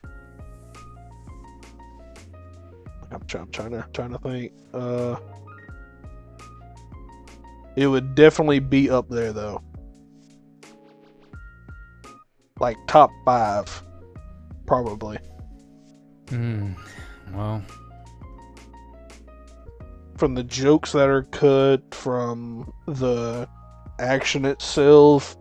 [3.14, 4.52] I'm, I'm trying to trying to think.
[4.72, 5.16] Uh,
[7.76, 9.62] it would definitely be up there though.
[12.60, 13.82] Like top five,
[14.66, 15.18] probably.
[16.28, 16.72] Hmm.
[17.32, 17.62] Well,
[20.16, 23.48] From the jokes that are cut, from the
[23.98, 25.36] action itself.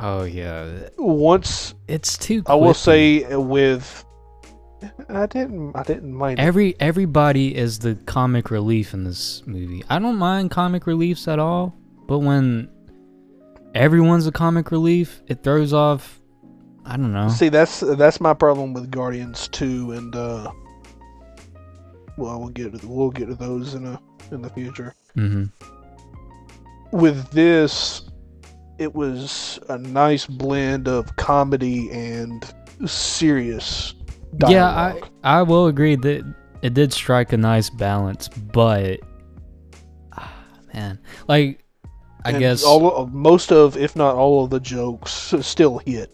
[0.00, 2.42] oh yeah, Once it's too.
[2.46, 4.04] I will say with,
[5.08, 6.38] I didn't I didn't mind.
[6.38, 9.84] every everybody is the comic relief in this movie.
[9.88, 11.74] I don't mind comic reliefs at all,
[12.06, 12.70] but when
[13.74, 16.20] everyone's a comic relief, it throws off.
[16.84, 17.28] I don't know.
[17.28, 20.50] See, that's that's my problem with Guardians 2 and uh
[22.16, 24.94] well, we'll get to, we'll get to those in a in the future.
[25.14, 25.44] hmm
[26.92, 28.02] With this
[28.78, 32.44] it was a nice blend of comedy and
[32.86, 33.94] serious
[34.32, 34.94] Yeah, I.
[35.22, 36.24] I will agree that
[36.62, 39.00] it did strike a nice balance, but
[40.12, 40.32] ah,
[40.74, 41.64] man, like
[42.24, 46.10] I And guess all of, most of if not all of the jokes still hit.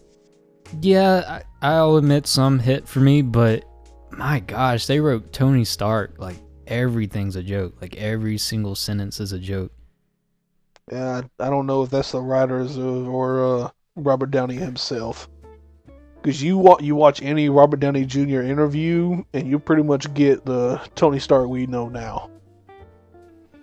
[0.81, 3.65] yeah, I, I'll admit some hit for me, but
[4.11, 9.31] my gosh, they wrote Tony Stark like everything's a joke, like every single sentence is
[9.31, 9.71] a joke.
[10.91, 15.29] Yeah, I, I don't know if that's the writers of, or uh, Robert Downey himself.
[16.25, 18.41] Because you wa- you watch any Robert Downey Jr.
[18.41, 22.31] interview, and you pretty much get the Tony Stark we know now.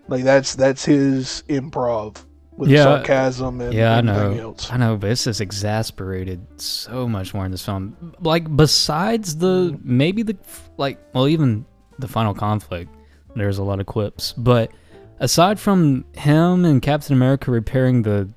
[0.07, 2.25] Like that's that's his improv
[2.57, 2.85] with Yeah.
[2.85, 4.31] sarcasm and Yeah, I know.
[4.33, 4.70] else.
[4.70, 8.14] I know, but it's just exasperated so much more in this film.
[8.20, 10.37] Like besides the maybe the
[10.77, 11.64] like well even
[11.98, 12.94] the final conflict,
[13.35, 14.35] there's a lot of quips.
[14.35, 14.70] But
[15.18, 18.29] aside from him and Captain America repairing the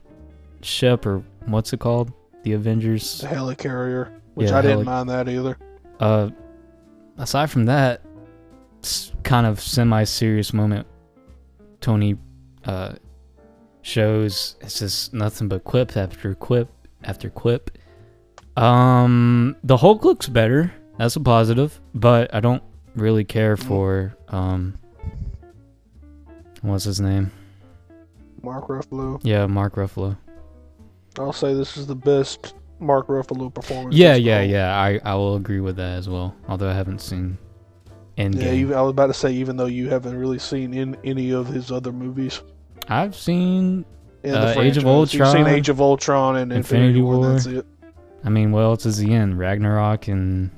[0.61, 2.11] ship or what's it called,
[2.43, 3.21] the Avengers.
[3.21, 5.57] The helicarrier, which Yeah, I didn't heli- mind that either.
[5.99, 6.29] Uh,
[7.17, 8.01] aside from that,
[9.23, 10.85] kind of semi-serious moment.
[11.81, 12.17] Tony,
[12.65, 12.93] uh,
[13.81, 16.69] shows it's just nothing but quip after quip
[17.03, 17.69] after quip.
[18.57, 20.73] Um, the Hulk looks better.
[20.97, 22.63] That's a positive, but I don't
[22.95, 24.77] really care for um.
[26.61, 27.31] What's his name?
[28.41, 29.19] Mark Ruffalo.
[29.23, 30.17] Yeah, Mark Ruffalo.
[31.19, 33.95] I'll say this is the best Mark Ruffalo performance.
[33.95, 34.51] Yeah, yeah, film.
[34.51, 34.75] yeah.
[34.79, 36.35] I I will agree with that as well.
[36.47, 37.37] Although I haven't seen
[38.17, 38.41] Endgame.
[38.43, 41.31] Yeah, even, I was about to say, even though you haven't really seen in any
[41.31, 42.41] of his other movies.
[42.87, 43.85] I've seen
[44.23, 45.13] Uh, Age of franchise.
[45.13, 47.17] You've seen Ultron, Age of Ultron and Infinity Infinity, War.
[47.17, 47.31] War.
[47.33, 47.65] That's it.
[48.23, 49.37] I mean, what else is he in?
[49.37, 50.49] Ragnarok and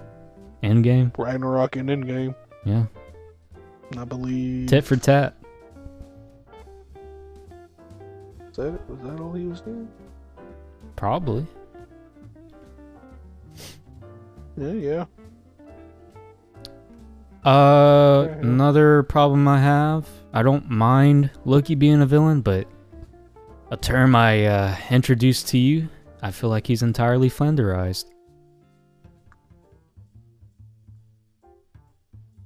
[0.63, 1.12] Endgame?
[1.17, 2.36] Ragnarok and Endgame.
[2.63, 2.86] Yeah.
[3.97, 4.69] I believe.
[4.69, 5.36] Tit for tat.
[8.56, 9.88] That, was that all he was doing?
[10.95, 11.45] Probably.
[14.57, 15.05] Yeah, yeah.
[17.49, 20.09] Uh, another problem I have.
[20.33, 22.67] I don't mind Loki being a villain, but
[23.71, 25.87] a term I uh, introduced to you,
[26.21, 28.05] I feel like he's entirely flanderized.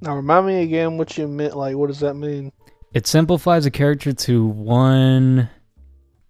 [0.02, 1.56] Now remind me again what you meant.
[1.56, 2.52] Like, what does that mean?
[2.94, 5.50] It simplifies a character to one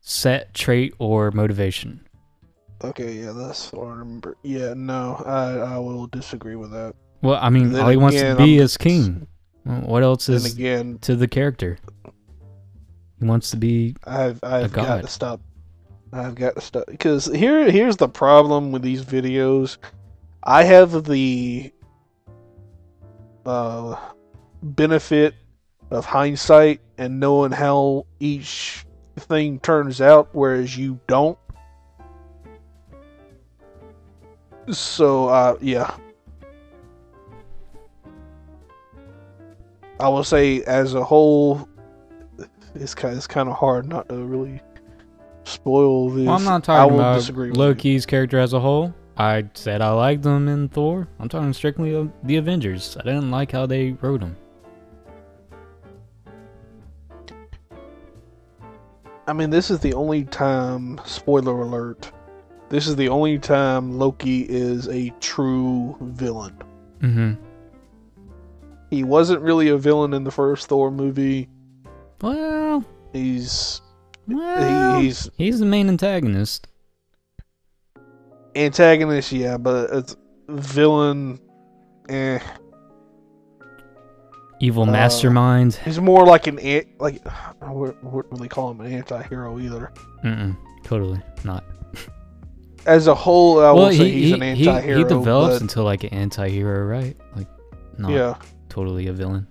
[0.02, 2.06] set trait or motivation.
[2.84, 4.38] Okay, yeah, that's what I remember.
[4.44, 6.96] Yeah, no, I I will disagree with that.
[7.22, 9.28] Well, I mean, all he wants to be I'm- is king.
[9.64, 11.78] What else is again, to the character?
[13.20, 13.96] He wants to be.
[14.06, 15.40] I've I've got to stop.
[16.12, 19.78] I've got to stop because here here's the problem with these videos.
[20.44, 21.72] I have the
[23.46, 23.96] uh,
[24.64, 25.36] benefit
[25.92, 28.86] of hindsight and knowing how each
[29.18, 31.38] thing turns out, whereas you don't.
[34.70, 35.96] So uh, yeah,
[40.00, 41.68] I will say as a whole,
[42.76, 44.62] it's kind it's kind of hard not to really
[45.44, 46.26] spoil this.
[46.26, 47.64] Well, I'm not I talking will about disagree with you.
[47.64, 48.94] Loki's character as a whole.
[49.18, 51.08] I said I liked them in Thor.
[51.20, 52.98] I'm talking strictly of the Avengers.
[53.00, 54.36] I didn't like how they wrote them.
[59.28, 61.00] I mean, this is the only time.
[61.06, 62.12] Spoiler alert.
[62.72, 66.56] This is the only time Loki is a true villain.
[67.02, 67.34] Mm-hmm.
[68.90, 71.50] He wasn't really a villain in the first Thor movie.
[72.22, 73.82] Well, He's
[74.28, 76.68] Well, he, he's he's the main antagonist.
[78.56, 80.16] antagonist, yeah, but it's
[80.48, 81.40] villain.
[82.10, 82.40] Eh,
[84.62, 85.74] Evil Uh, mastermind.
[85.84, 86.58] he's more like an
[87.00, 87.22] like
[87.62, 89.92] I wouldn't wouldn't really call him an anti-hero either.
[90.24, 91.64] Mm-mm, totally not.
[92.86, 94.98] As a whole, I well, would say he, he's he, an he, anti-hero.
[94.98, 97.16] he develops but, into like an anti-hero, right?
[97.36, 97.48] Like,
[97.98, 98.36] not yeah,
[98.70, 99.48] totally a villain.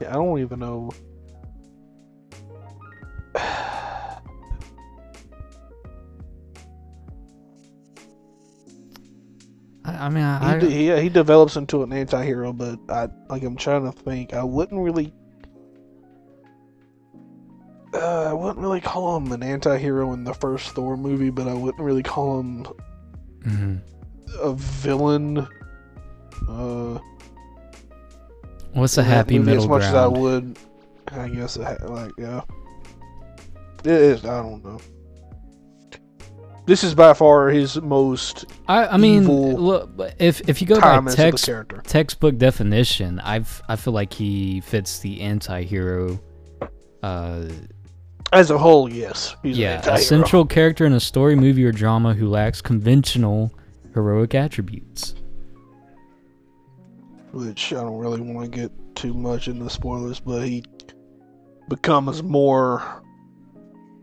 [0.00, 0.10] yeah.
[0.10, 0.90] I don't even know.
[3.34, 4.20] I,
[9.86, 13.90] I mean, He, I, he, he develops into an anti-hero, but I like I'm trying
[13.90, 14.34] to think.
[14.34, 15.12] I wouldn't really.
[17.94, 21.54] Uh, I wouldn't really call him an anti-hero in the first Thor movie, but I
[21.54, 22.66] wouldn't really call him
[23.44, 23.80] mhm.
[24.40, 25.46] a villain.
[26.48, 26.98] Uh,
[28.72, 29.96] what's a happy movie middle as much ground?
[29.96, 30.58] as I would.
[31.12, 32.42] I guess like yeah,
[33.84, 34.24] it is.
[34.24, 34.80] I don't know.
[36.66, 40.96] This is by far his most I, I mean, look, if if you go by
[40.96, 46.18] comments of the text textbook definition, I've I feel like he fits the anti-hero.
[47.02, 47.44] Uh,
[48.34, 52.14] As a whole, yes, he's yeah, a central character in a story, movie, or drama
[52.14, 53.52] who lacks conventional
[53.94, 55.14] heroic attributes.
[57.34, 60.64] which I don't really want to get too much into spoilers, but he
[61.68, 63.02] becomes more.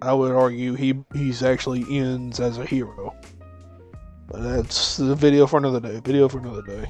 [0.02, 3.16] I would argue he he's actually ends as a hero.
[4.28, 6.00] But that's the video for another day.
[6.00, 6.90] Video for another day.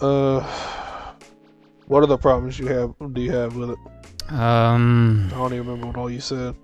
[0.00, 0.40] Uh,
[1.86, 2.94] what are the problems you have?
[3.12, 3.78] Do you have with it?
[4.32, 6.54] Um, I don't even remember what all you said.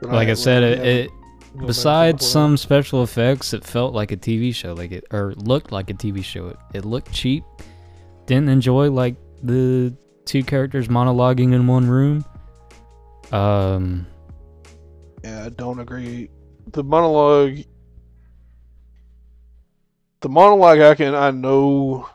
[0.00, 1.10] But like I said, it, it
[1.66, 5.90] besides some special effects, it felt like a TV show, like it or looked like
[5.90, 6.48] a TV show.
[6.48, 7.44] It, it looked cheap.
[8.26, 12.24] Didn't enjoy like the two characters monologuing in one room.
[13.32, 14.06] Um,
[15.24, 16.30] Yeah, I don't agree.
[16.72, 17.58] The monologue,
[20.20, 22.08] the monologue, I can, I know,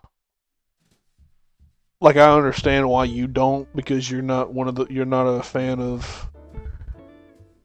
[2.03, 5.41] like I understand why you don't because you're not one of the, you're not a
[5.41, 6.29] fan of.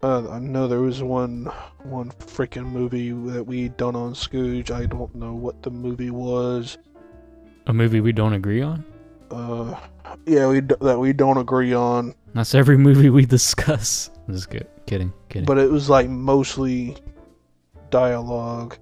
[0.00, 1.46] Uh, I know there was one,
[1.82, 4.70] one freaking movie that we done on Scooj.
[4.70, 6.78] I don't know what the movie was.
[7.66, 8.84] a movie we don't agree on.
[9.32, 9.74] Uh,
[10.24, 14.10] yeah, we that we don't agree on, That's every movie we discuss.
[14.28, 15.46] I'm just kid- kidding, kidding.
[15.46, 16.96] but it was like mostly
[17.90, 18.78] dialogue.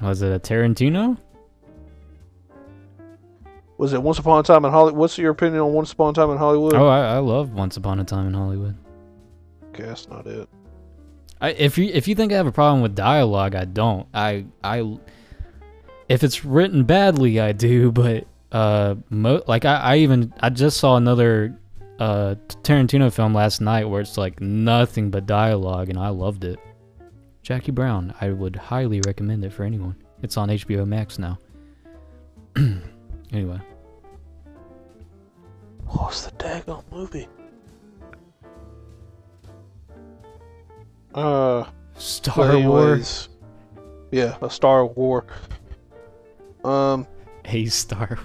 [0.00, 1.18] Was it a Tarantino?
[3.80, 4.98] Was it Once Upon a Time in Hollywood?
[4.98, 6.74] What's your opinion on Once Upon a Time in Hollywood?
[6.74, 8.76] Oh, I, I love Once Upon a Time in Hollywood.
[9.70, 10.46] Okay, that's not it.
[11.40, 14.06] I, if you if you think I have a problem with dialogue, I don't.
[14.12, 14.98] I I
[16.10, 17.90] if it's written badly, I do.
[17.92, 21.58] But uh, mo- like I, I even I just saw another
[21.98, 26.58] uh Tarantino film last night where it's like nothing but dialogue, and I loved it.
[27.42, 28.12] Jackie Brown.
[28.20, 29.96] I would highly recommend it for anyone.
[30.20, 31.38] It's on HBO Max now.
[33.32, 33.60] anyway,
[35.90, 37.28] What's the daggone movie?
[41.14, 41.64] Uh,
[41.96, 43.28] Star Wars.
[44.12, 45.24] Yeah, a Star War.
[46.64, 47.06] Um,
[47.46, 48.18] A Star.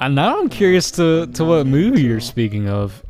[0.00, 3.02] And now I'm curious to to what movie you're speaking of.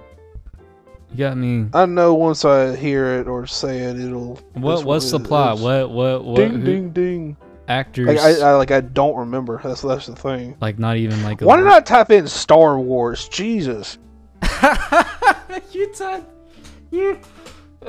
[1.11, 1.67] You got me.
[1.75, 4.37] I know once I hear it or say it, it'll.
[4.55, 5.57] What this what's the plot?
[5.59, 7.37] is- What what what Ding who- ding ding.
[7.69, 8.07] Actors?
[8.09, 9.61] Like I, I like I don't remember.
[9.63, 10.57] That's that's the thing.
[10.61, 11.41] like not even like.
[11.41, 13.29] Why did I type in Star Wars?
[13.29, 13.99] Jesus.
[15.73, 16.29] you type
[16.91, 17.19] you.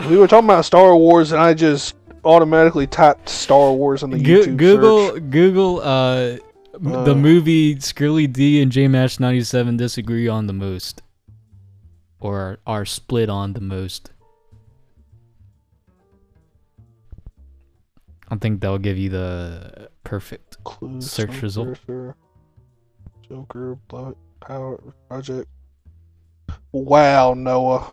[0.10, 4.20] We were talking about Star Wars, and I just automatically typed Star Wars in the
[4.20, 5.30] Go- YouTube Google search.
[5.30, 7.04] Google uh, Uh.
[7.04, 11.02] the movie Skrilly D and J Match ninety seven disagree on the most,
[12.20, 14.12] or are, are split on the most.
[18.32, 20.64] I think that'll give you the perfect.
[20.64, 21.80] Clues, search Stone result.
[23.28, 25.48] Joker, Black Power Project.
[26.72, 27.92] Wow, Noah.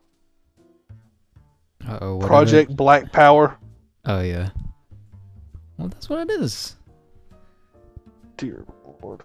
[1.87, 2.18] Uh oh.
[2.18, 3.59] Project Black Power.
[4.05, 4.51] Oh yeah.
[5.78, 6.76] Well, that's what it is.
[8.37, 8.64] Dear
[9.03, 9.22] Lord.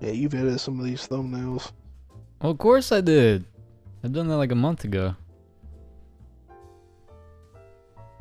[0.00, 1.72] Yeah, you've edited some of these thumbnails.
[2.40, 3.44] Well, of course I did.
[4.04, 5.16] I've done that like a month ago.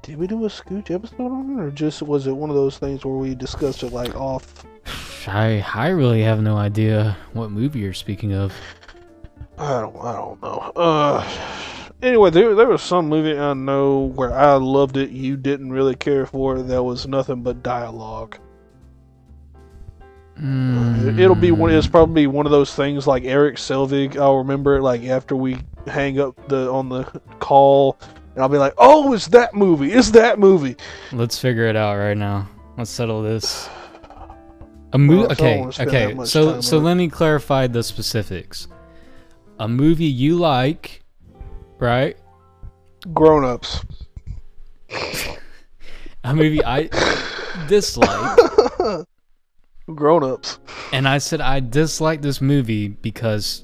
[0.06, 2.78] Did we do a Scooj episode on it, or just was it one of those
[2.78, 4.64] things where we discussed it like off?
[5.26, 8.54] I I really have no idea what movie you're speaking of.
[9.58, 10.72] I don't, I don't know.
[10.76, 11.28] Uh,
[12.04, 15.96] anyway, there there was some movie I know where I loved it, you didn't really
[15.96, 16.58] care for.
[16.58, 18.38] it, That was nothing but dialogue.
[20.40, 21.18] Mm.
[21.18, 21.72] It'll be one.
[21.72, 24.18] It's probably one of those things like Eric Selvig.
[24.18, 27.06] I'll remember it like after we hang up the on the
[27.40, 27.98] call,
[28.36, 29.92] and I'll be like, "Oh, it's that movie!
[29.92, 30.76] It's that movie!"
[31.12, 32.48] Let's figure it out right now.
[32.78, 33.68] Let's settle this.
[34.94, 35.22] A movie.
[35.24, 36.26] Well, if I don't okay, okay.
[36.26, 38.68] So, so let me clarify the specifics.
[39.60, 41.02] A movie you like,
[41.80, 42.16] right?
[43.14, 43.84] Grown ups.
[46.24, 46.84] A movie I
[47.68, 48.38] dislike,
[49.94, 50.60] Grown ups.
[50.92, 53.64] and I said I dislike this movie because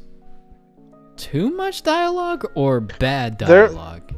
[1.17, 4.10] too much dialogue or bad There- dialogue.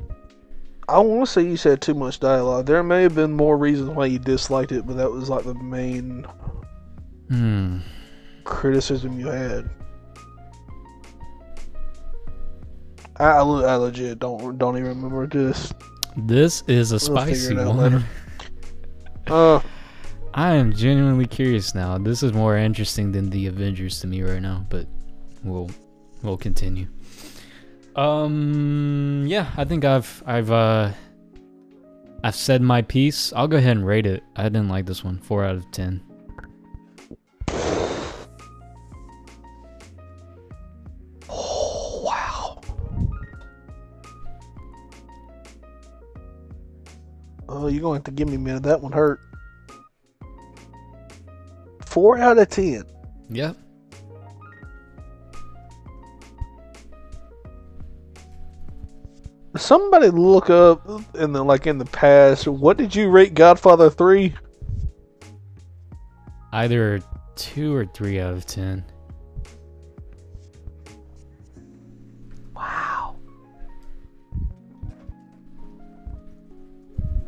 [0.90, 2.66] I want to say you said too much dialogue.
[2.66, 5.54] There may have been more reasons why you disliked it, but that was like the
[5.56, 6.26] main
[7.30, 7.80] Hmm.
[8.44, 9.70] criticism you had.
[13.18, 15.74] I, I, I legit don't don't even remember this.
[16.18, 18.04] This is a spicy one.
[19.28, 19.62] Uh,
[20.34, 21.98] I am genuinely curious now.
[21.98, 24.86] This is more interesting than the Avengers to me right now, but
[25.46, 25.70] we'll
[26.24, 26.88] we'll continue.
[27.96, 30.92] Um yeah, I think I've I've uh
[32.24, 33.34] I've said my piece.
[33.34, 34.24] I'll go ahead and rate it.
[34.36, 35.20] I didn't like this one.
[35.20, 36.02] 4 out of 10.
[41.30, 42.62] oh, wow.
[47.50, 48.64] Oh, you're going to have to give me a minute.
[48.64, 49.20] That one hurt.
[51.94, 52.86] Four out of ten.
[53.30, 53.56] Yep.
[59.64, 60.86] Somebody look up
[61.16, 62.50] in the like in the past.
[62.50, 64.36] What did you rate Godfather three?
[66.52, 67.02] Either
[67.38, 68.84] 2 or 3 out of 10.
[72.54, 73.16] Wow.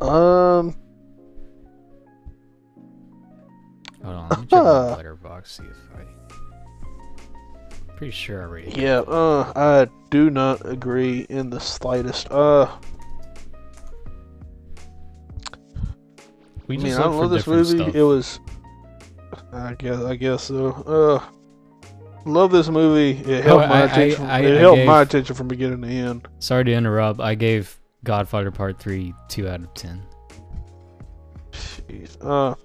[0.02, 0.76] Um.
[4.04, 6.15] Hold on, let me check my Letterboxd see if I
[7.96, 8.76] Pretty sure I it.
[8.76, 8.98] Yeah.
[9.00, 9.52] Uh.
[9.56, 12.30] I do not agree in the slightest.
[12.30, 12.70] Uh.
[16.66, 17.78] We I just mean, I don't for love this movie.
[17.78, 17.94] stuff.
[17.94, 18.40] It was.
[19.52, 20.00] I guess.
[20.02, 20.68] I guess so.
[20.86, 21.24] Uh.
[22.28, 23.18] Love this movie.
[23.30, 24.24] It held Oh, my I- I- attention.
[24.26, 26.28] I- it I held gave- my attention from beginning to end.
[26.40, 27.20] Sorry to interrupt.
[27.20, 30.02] I gave Godfather Part 3 2 out of 10.
[31.52, 32.16] Jeez.
[32.20, 32.56] Uh,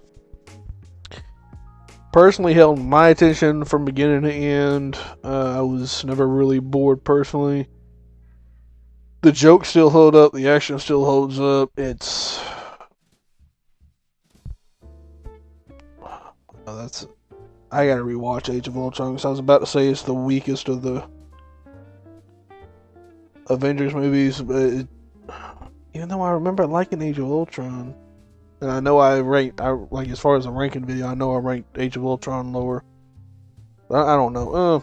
[2.11, 4.97] personally held my attention from beginning to end.
[5.23, 7.67] Uh, I was never really bored personally.
[9.21, 10.33] The jokes still hold up.
[10.33, 11.71] The action still holds up.
[11.77, 12.41] It's.
[16.67, 17.07] Oh, that's.
[17.71, 20.67] I gotta rewatch Age of Ultron because I was about to say it's the weakest
[20.67, 21.07] of the
[23.47, 24.87] Avengers movies, but it,
[25.93, 27.95] even though I remember liking Age of Ultron,
[28.61, 31.35] and I know I ranked, I like as far as a ranking video, I know
[31.35, 32.83] I ranked Age of Ultron lower.
[33.89, 34.53] I, I don't know.
[34.53, 34.79] Uh,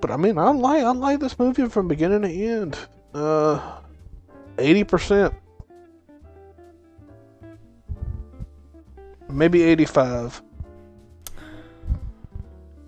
[0.00, 2.78] but I mean, I like I like this movie from beginning to end.
[3.14, 3.78] Uh,
[4.58, 5.34] eighty percent,
[9.28, 10.42] maybe eighty-five.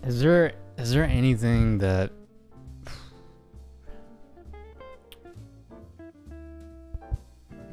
[0.03, 2.11] Is there is there anything that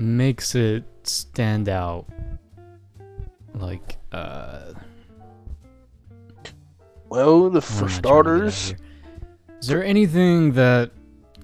[0.00, 2.06] makes it stand out?
[3.54, 4.72] Like uh
[7.08, 8.74] Well, the, for am I trying to get at starters?
[9.60, 10.90] Is there anything that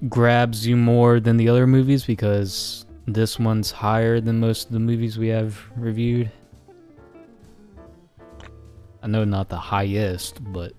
[0.09, 4.79] grabs you more than the other movies because this one's higher than most of the
[4.79, 6.31] movies we have reviewed?
[9.01, 10.73] I know not the highest, but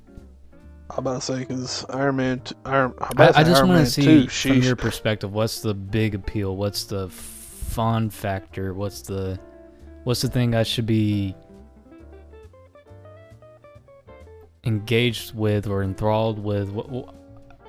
[0.90, 4.24] I'm about to say because Iron Man, t- Iron, I, I just want to see
[4.24, 7.08] 2, from your perspective what's the big appeal what's the
[7.74, 9.38] fun factor what's the
[10.04, 11.34] what's the thing i should be
[14.64, 16.72] engaged with or enthralled with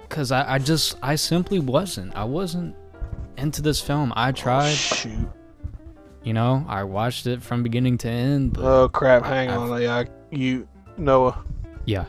[0.04, 2.76] because I, I just i simply wasn't i wasn't
[3.38, 5.28] into this film i Oh, tried shoot.
[6.24, 9.26] you know i watched it from beginning to end but Oh crap!
[9.26, 11.44] Hang I've- on, yeah, you Noah.
[11.86, 12.06] yeah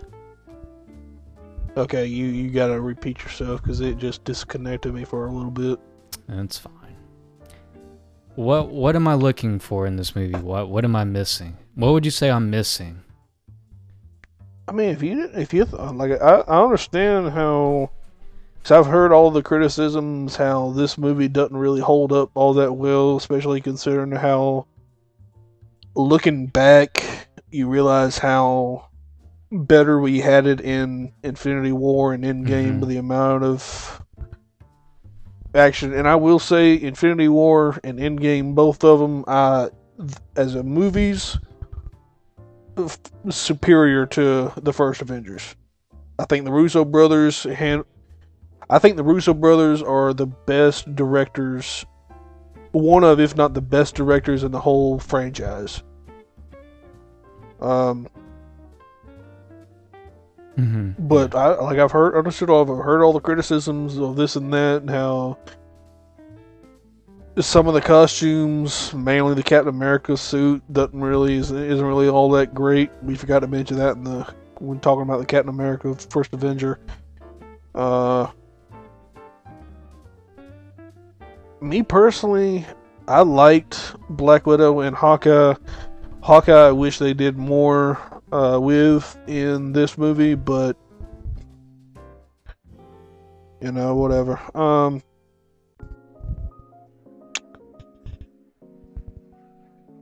[1.78, 5.78] Okay, you you gotta repeat yourself because it just disconnected me for a little bit.
[6.26, 6.72] That's fine.
[8.36, 10.34] What what am I looking for in this movie?
[10.34, 11.56] What what am I missing?
[11.74, 13.02] What would you say I'm missing?
[14.68, 17.90] I mean, if you if you like, I I understand how.
[18.62, 22.72] Cause I've heard all the criticisms how this movie doesn't really hold up all that
[22.72, 24.66] well, especially considering how.
[25.94, 28.88] Looking back, you realize how
[29.50, 32.80] better we had it in Infinity War and Endgame mm-hmm.
[32.80, 34.02] with the amount of
[35.54, 35.92] action.
[35.92, 39.68] And I will say, Infinity War and Endgame, both of them, uh,
[40.36, 41.38] as a movies,
[42.76, 42.98] f-
[43.30, 45.56] superior to the first Avengers.
[46.18, 47.84] I think the Russo brothers hand.
[48.68, 51.86] I think the Russo brothers are the best directors,
[52.72, 55.82] one of, if not the best directors in the whole franchise.
[57.60, 58.08] Um,
[60.56, 64.36] hmm but I like I've heard understood all I've heard all the criticisms of this
[64.36, 65.38] and that and how
[67.38, 72.30] some of the costumes, mainly the Captain America suit, doesn't really isn't isn't really all
[72.30, 72.90] that great.
[73.02, 74.26] We forgot to mention that in the
[74.58, 76.78] when talking about the Captain America First Avenger.
[77.74, 78.28] Uh,
[81.60, 82.64] me personally,
[83.06, 85.54] I liked Black Widow and Hawkeye.
[86.22, 90.76] Hawkeye, I wish they did more uh, with in this movie, but
[93.60, 94.40] you know, whatever.
[94.56, 95.02] Um,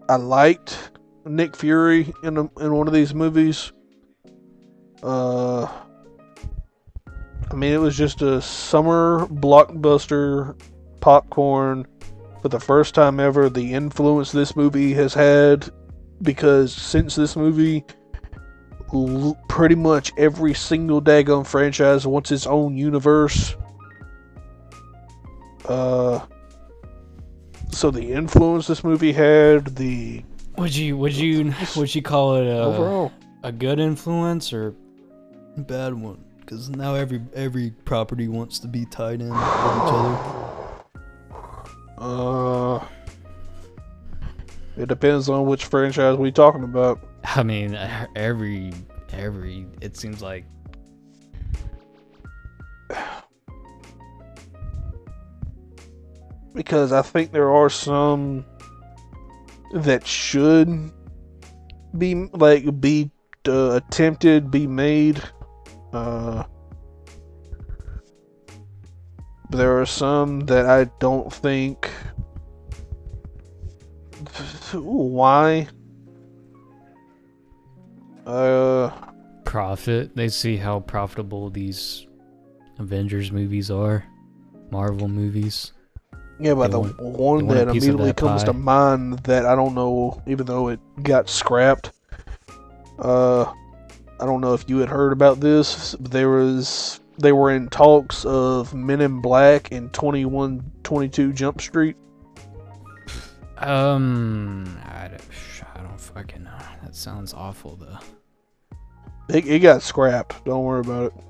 [0.09, 0.91] I liked
[1.25, 3.73] Nick Fury in a, in one of these movies.
[5.03, 5.67] Uh,
[7.51, 10.61] I mean, it was just a summer blockbuster
[11.01, 11.87] popcorn
[12.43, 13.49] for the first time ever.
[13.49, 15.71] The influence this movie has had,
[16.21, 17.85] because since this movie,
[19.49, 23.57] pretty much every single daggone franchise wants its own universe.
[25.67, 26.21] Uh,
[27.71, 30.23] so the influence this movie had, the
[30.59, 33.13] Would you would you would you call it a overall,
[33.43, 34.75] a good influence or
[35.57, 40.19] bad one because now every every property wants to be tied in with each other.
[41.99, 42.85] uh,
[44.77, 47.01] it depends on which franchise we're talking about.
[47.25, 47.75] I mean
[48.15, 48.73] every
[49.13, 50.45] every it seems like
[56.55, 58.45] because I think there are some
[59.73, 60.93] that should
[61.99, 63.11] be like be
[63.47, 65.23] uh, attempted, be made.
[65.93, 66.45] Uh,
[69.51, 71.91] there are some that I don't think.
[74.73, 75.69] Why?
[78.27, 78.91] Uh,
[79.45, 80.15] profit.
[80.17, 82.07] They see how profitable these
[82.79, 84.05] Avengers movies are,
[84.71, 85.73] Marvel movies.
[86.41, 89.19] Yeah, but They the want- one they want a that immediately that comes to mind
[89.21, 91.93] that I don't know, even though it got scrapped.
[92.99, 93.43] Uh,
[94.21, 95.95] I don't know if you had heard about this.
[95.95, 101.09] But there was they were in talks of Men in Black and Twenty One Twenty
[101.09, 101.97] Two Jump Street.
[103.59, 105.21] Um, I don't,
[105.95, 106.59] don't fucking know.
[106.83, 107.99] That sounds awful though.
[109.29, 110.45] It, it got scrapped.
[110.45, 111.13] Don't worry about it.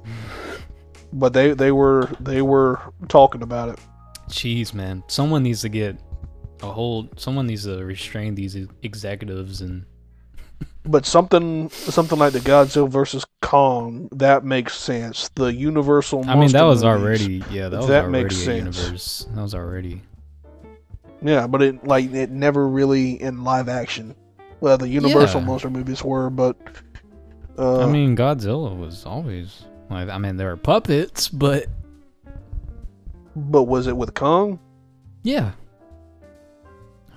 [1.16, 3.78] But they they were they were talking about it.
[4.30, 5.04] Jeez, man.
[5.06, 5.96] Someone needs to get
[6.60, 7.20] a hold.
[7.20, 9.84] Someone needs to restrain these executives and
[10.84, 15.28] But something something like the Godzilla versus Kong that makes sense.
[15.36, 16.28] The Universal.
[16.28, 17.00] I mean, that was movies.
[17.00, 18.76] already yeah, that was That already makes sense.
[18.82, 19.28] universe.
[19.36, 20.02] That was already
[21.22, 24.16] Yeah, but it like it never really in live action.
[24.64, 25.46] Well, the Universal Yeah.
[25.46, 26.56] monster movies were, but
[27.58, 30.08] uh, I mean, Godzilla was always like.
[30.08, 31.66] I mean, there were puppets, but
[33.36, 34.58] but was it with Kong?
[35.22, 35.52] yeah.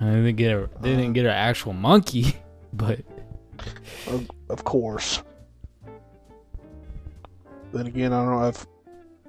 [0.02, 2.36] I they didn't get a, they didn't get an actual monkey,
[2.74, 3.00] but
[4.08, 5.24] Of, of course.
[7.72, 8.40] Then again, I don't know.
[8.46, 8.68] I've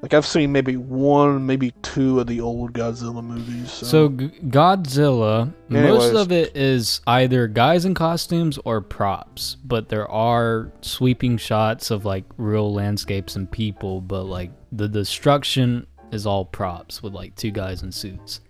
[0.03, 3.73] like I've seen maybe one, maybe two of the old Godzilla movies.
[3.73, 9.89] So, So G- Godzilla, most of it is either guys in costumes or props, but
[9.89, 16.27] there are sweeping shots of like real landscapes and people, but like the destruction is
[16.27, 18.41] all props with like two guys in suits.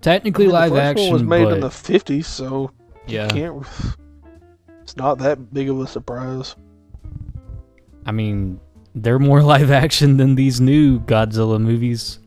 [0.00, 2.70] Technically I mean, live action, one was made but in the fifties, so
[3.06, 3.66] yeah, can't.
[4.82, 6.54] It's not that big of a surprise.
[8.06, 8.60] I mean
[8.94, 12.18] they're more live action than these new Godzilla movies.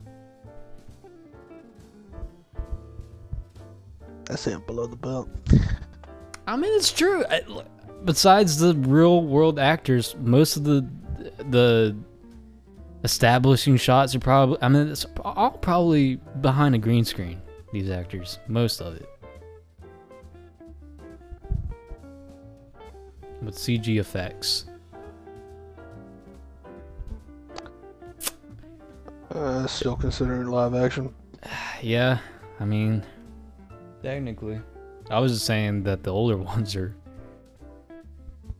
[4.25, 5.29] That's it below the belt.
[6.47, 7.23] I mean, it's true.
[7.29, 7.41] I-
[8.05, 10.85] Besides the real world actors, most of the
[11.49, 11.95] the
[13.05, 14.57] establishing shots are probably.
[14.61, 17.41] I mean, it's all probably behind a green screen.
[17.71, 19.07] These actors, most of it,
[23.41, 24.65] with CG effects.
[29.33, 31.13] Uh, still considering live action.
[31.81, 32.19] Yeah,
[32.61, 33.03] I mean,
[34.01, 34.61] technically,
[35.09, 36.95] I was just saying that the older ones are.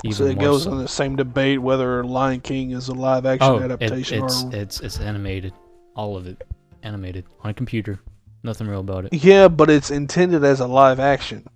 [0.04, 0.74] Even so it more goes so.
[0.74, 4.44] in the same debate whether Lion King is a live action Oh, it, adaptation it's
[4.44, 5.54] or it's it's animated,
[5.96, 6.44] all of it,
[6.84, 8.02] animated on a computer.
[8.44, 9.14] Nothing real about it.
[9.14, 11.48] yeah, but it's intended as a live action.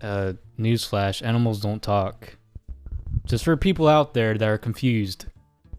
[0.00, 2.36] Uh, newsflash: animals don't talk.
[3.24, 5.26] Just for people out there that are confused,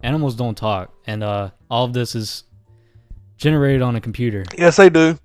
[0.01, 2.43] animals don't talk, and uh, all of this is
[3.35, 4.45] generated on a computer.
[4.55, 5.17] Yes, they do.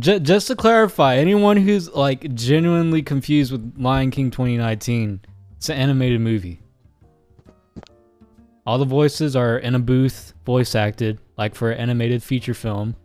[0.00, 5.20] J- just to clarify, anyone who's like genuinely confused with Lion King 2019,
[5.56, 6.60] it's an animated movie.
[8.66, 12.96] All the voices are in a booth, voice acted, like for an animated feature film.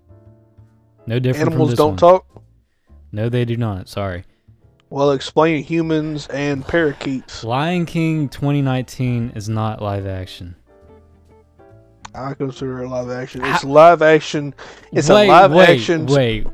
[1.06, 1.98] No different Animals from this don't one.
[1.98, 2.44] talk.
[3.12, 3.90] No, they do not.
[3.90, 4.24] Sorry.
[4.90, 7.44] Well, explain humans and parakeets.
[7.44, 10.56] Lion King 2019 is not live action.
[12.18, 13.46] I consider it live action.
[13.46, 14.56] It's live action.
[14.92, 16.08] It's wait, a live wait, action.
[16.08, 16.48] Wait,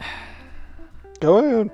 [1.20, 1.70] Go ahead.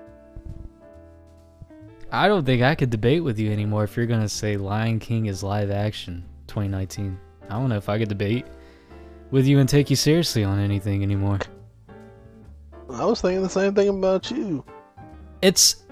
[2.11, 5.27] I don't think I could debate with you anymore if you're gonna say Lion King
[5.27, 7.19] is live action 2019.
[7.49, 8.47] I don't know if I could debate
[9.31, 11.39] with you and take you seriously on anything anymore.
[12.91, 14.65] I was thinking the same thing about you.
[15.43, 15.85] It's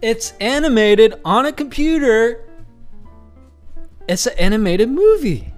[0.00, 2.44] it's animated on a computer.
[4.08, 5.52] It's an animated movie.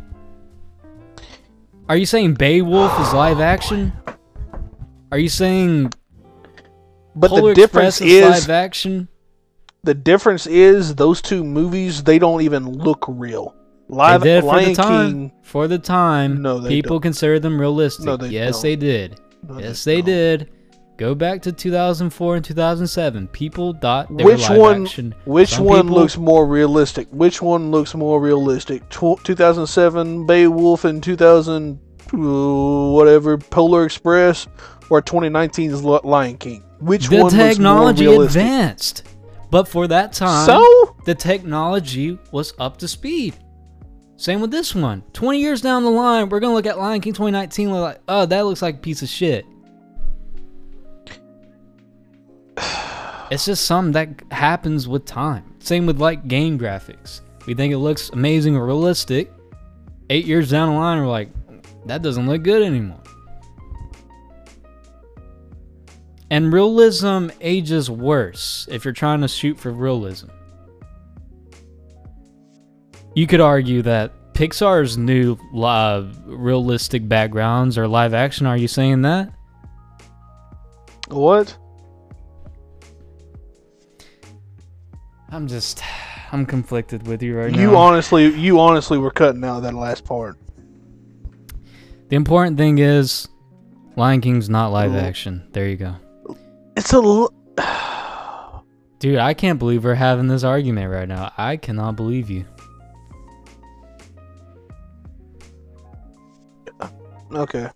[1.88, 3.92] Are you saying Beowulf is live action?
[5.12, 5.92] Are you saying
[7.14, 9.08] But Polar the difference Express is is live action?
[9.84, 13.54] the difference is those two movies they don't even look real.
[13.88, 15.12] Live they did for Lion the time.
[15.12, 15.32] King.
[15.42, 17.02] For the time, No, they people don't.
[17.02, 18.04] consider them realistic.
[18.04, 18.62] No, they yes, don't.
[18.62, 19.20] they did.
[19.48, 20.06] no, yes, they don't.
[20.06, 20.50] did.
[20.96, 23.28] Go back to 2004 and 2007.
[23.28, 24.84] People thought Which one?
[24.84, 25.14] action.
[25.26, 27.06] Which Some one people- looks more realistic?
[27.10, 28.88] Which one looks more realistic?
[28.88, 31.78] Tw- 2007 Beowulf and 2000
[32.14, 32.16] uh,
[32.92, 34.46] whatever Polar Express
[34.88, 36.62] or 2019's Lion King?
[36.80, 38.40] Which the one technology looks more realistic?
[38.42, 39.02] advanced,
[39.50, 43.34] but for that time, So the technology was up to speed.
[44.16, 45.02] Same with this one.
[45.12, 48.24] 20 years down the line, we're gonna look at Lion King 2019 and like, oh,
[48.24, 49.44] that looks like a piece of shit.
[53.30, 55.54] It's just something that happens with time.
[55.58, 57.22] Same with like game graphics.
[57.46, 59.32] We think it looks amazing or realistic.
[60.10, 61.28] Eight years down the line, we're like,
[61.86, 63.02] that doesn't look good anymore.
[66.30, 70.28] And realism ages worse if you're trying to shoot for realism.
[73.14, 78.46] You could argue that Pixar's new live realistic backgrounds are live action.
[78.46, 79.32] Are you saying that?
[81.08, 81.56] what?
[85.36, 85.82] I'm just,
[86.32, 87.62] I'm conflicted with you right You now.
[87.70, 90.38] You honestly, you honestly were cutting out that last part.
[92.08, 93.28] the important thing is,
[93.96, 94.98] Lion King's not live Ooh.
[94.98, 95.46] action.
[95.52, 95.94] There you go.
[96.74, 96.96] It's a.
[96.96, 97.34] l-
[98.98, 101.30] Dude, I can't believe we're having this argument right now.
[101.36, 102.46] I cannot believe you.
[107.30, 107.68] Okay.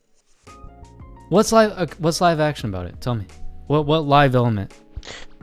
[1.28, 1.72] What's live?
[1.76, 3.02] Uh, what's live action about it?
[3.02, 3.26] Tell me.
[3.66, 4.72] What what live element?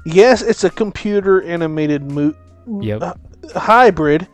[0.10, 2.34] Yes, it's a computer animated mo-
[2.82, 3.01] Yep.
[3.01, 3.14] uh,
[3.60, 4.26] hybrid.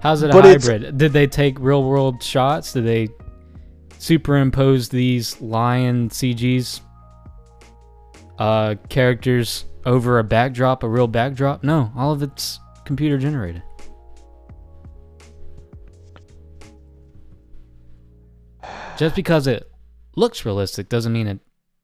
[0.00, 0.98] How's it a hybrid?
[0.98, 2.72] Did they take real world shots?
[2.72, 3.08] Did they
[3.98, 6.80] superimpose these lion CGs
[8.40, 11.62] uh, characters over a backdrop, a real backdrop?
[11.62, 13.62] No, all of it's computer generated.
[18.96, 19.70] Just because it
[20.16, 21.38] looks realistic doesn't mean it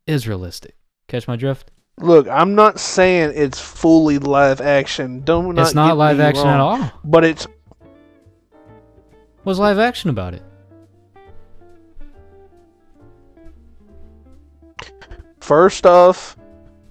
[0.06, 0.74] is realistic.
[1.08, 1.70] Catch my drift?
[2.00, 5.20] Look, I'm not saying it's fully live action.
[5.22, 6.92] Don't not it's not live action at all.
[7.04, 7.46] But it's
[9.42, 10.42] What's live action about it?
[15.48, 16.36] first off,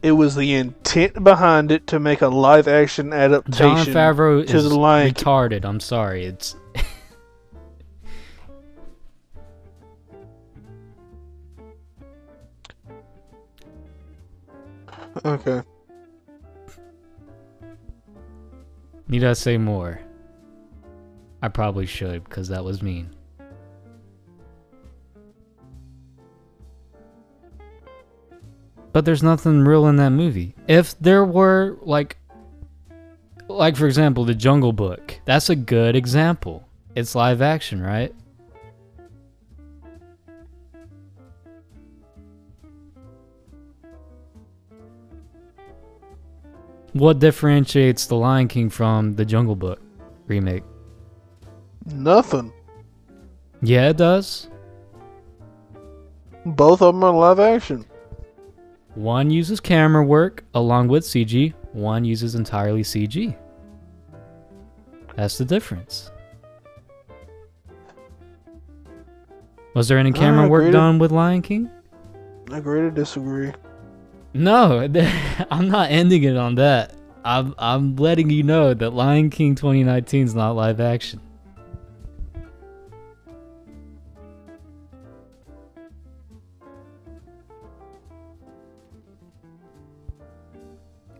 [0.01, 3.93] it was the intent behind it to make a live action John adaptation.
[3.93, 5.63] Favreau to is the Lion retarded.
[5.63, 6.25] I'm sorry.
[6.25, 6.55] It's
[15.27, 15.61] Okay.
[19.09, 19.99] need I say more?
[21.41, 23.13] I probably should because that was mean.
[28.93, 30.55] But there's nothing real in that movie.
[30.67, 32.17] If there were like
[33.49, 35.19] like for example, the Jungle Book.
[35.25, 36.67] That's a good example.
[36.95, 38.15] It's live action, right?
[46.97, 49.79] What differentiates The Lion King from the Jungle Book
[50.25, 50.63] remake?
[51.85, 52.51] Nothing.
[53.61, 54.49] Yeah, it does.
[56.43, 57.85] Both of them are live action.
[58.95, 63.37] One uses camera work along with CG, one uses entirely CG.
[65.15, 66.09] That's the difference.
[69.75, 71.69] Was there any camera work done with Lion King?
[72.51, 73.53] I Agree to disagree.
[74.37, 74.81] No,
[75.51, 76.93] I'm not ending it on that.
[77.25, 81.19] I'm I'm letting you know that Lion King 2019 is not live action.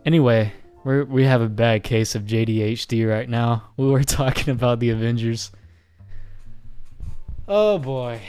[0.05, 0.53] Anyway,
[0.86, 3.72] we we have a bad case of JDHD right now.
[3.78, 5.51] We were talking about the Avengers.
[7.47, 8.22] Oh boy.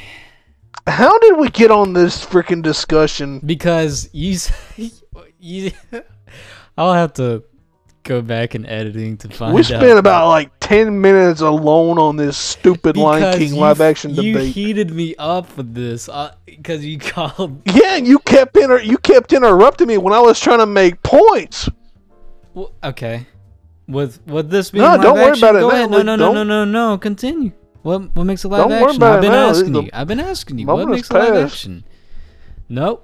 [0.88, 3.40] How did we get on this freaking discussion?
[3.44, 4.38] Because you,
[5.38, 5.70] you,
[6.76, 7.44] I'll have to
[8.04, 9.66] go back and editing to find We out.
[9.66, 14.32] spent about like ten minutes alone on this stupid Lion King you- live action You
[14.32, 14.54] debate.
[14.54, 17.60] heated me up with this uh, because you called.
[17.74, 21.68] yeah, you kept inter- you kept interrupting me when I was trying to make points.
[22.54, 23.26] Well, okay,
[23.86, 25.90] with with this being No, don't worry action, about it go now, ahead.
[25.90, 26.98] No, no, no, no, don't- no, no.
[26.98, 27.52] Continue.
[27.88, 29.02] What what makes it live Don't action?
[29.02, 29.90] I've been asking you.
[29.94, 30.66] I've been asking you.
[30.66, 31.54] What makes it live passed.
[31.54, 31.84] action?
[32.68, 33.02] Nope.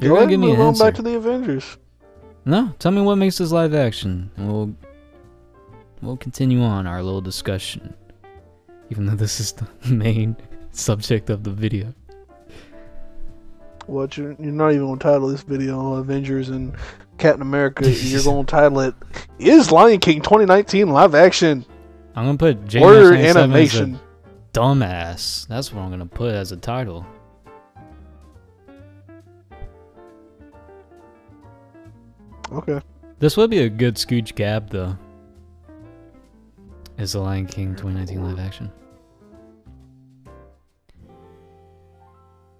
[0.00, 0.84] You're gonna give me an answer.
[0.84, 1.76] back to the Avengers.
[2.46, 4.74] No, tell me what makes this live action, and we'll
[6.00, 7.92] we'll continue on our little discussion.
[8.88, 10.34] Even though this is the main
[10.70, 11.92] subject of the video.
[13.84, 16.74] What you're, you're not even going to title this video Avengers and
[17.18, 17.90] Captain America.
[17.90, 18.94] you're going to title it
[19.38, 21.64] Is Lion King 2019 live action
[22.18, 24.00] I'm gonna put J or 97 as a animation?
[24.52, 25.46] dumbass.
[25.46, 27.06] That's what I'm gonna put as a title.
[32.50, 32.80] Okay.
[33.20, 34.98] This would be a good Scooj Gab though.
[36.96, 38.72] Is the Lion King 2019 live action?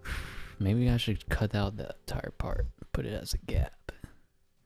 [0.61, 3.72] Maybe I should cut out that entire part, put it as a gap.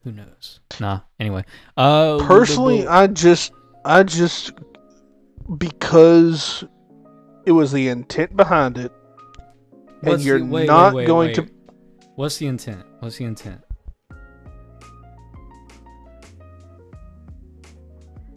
[0.05, 0.61] Who knows?
[0.80, 1.01] Nah.
[1.18, 1.47] Anyway,
[1.78, 3.53] uh, Personally, I just,
[3.86, 4.53] I just,
[5.59, 6.64] because
[7.47, 8.93] it was the intent behind it,
[10.03, 11.34] and What's the- you're wait, wait, not wait, going wait.
[11.36, 11.49] to.
[12.16, 12.84] What's the intent?
[13.01, 13.61] What's the intent?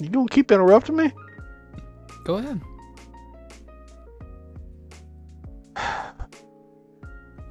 [0.01, 1.12] You gonna keep interrupting me?
[2.26, 2.62] Go ahead.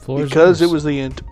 [0.06, 1.22] Because it was the int.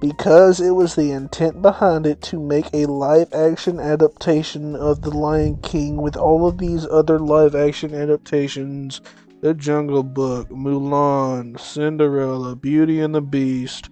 [0.00, 5.10] Because it was the intent behind it to make a live action adaptation of The
[5.10, 9.00] Lion King with all of these other live action adaptations
[9.40, 13.88] The Jungle Book, Mulan, Cinderella, Beauty and the Beast,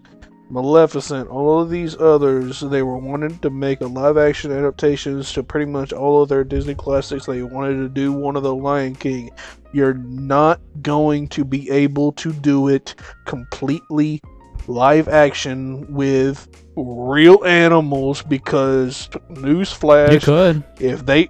[0.51, 5.43] Maleficent, all of these others, they were wanting to make a live action adaptations to
[5.43, 7.25] pretty much all of their Disney classics.
[7.25, 9.31] They wanted to do one of the Lion King.
[9.73, 12.95] You're not going to be able to do it
[13.25, 14.21] completely
[14.69, 20.65] live action with real animals because newsflash, You could.
[20.81, 21.29] if they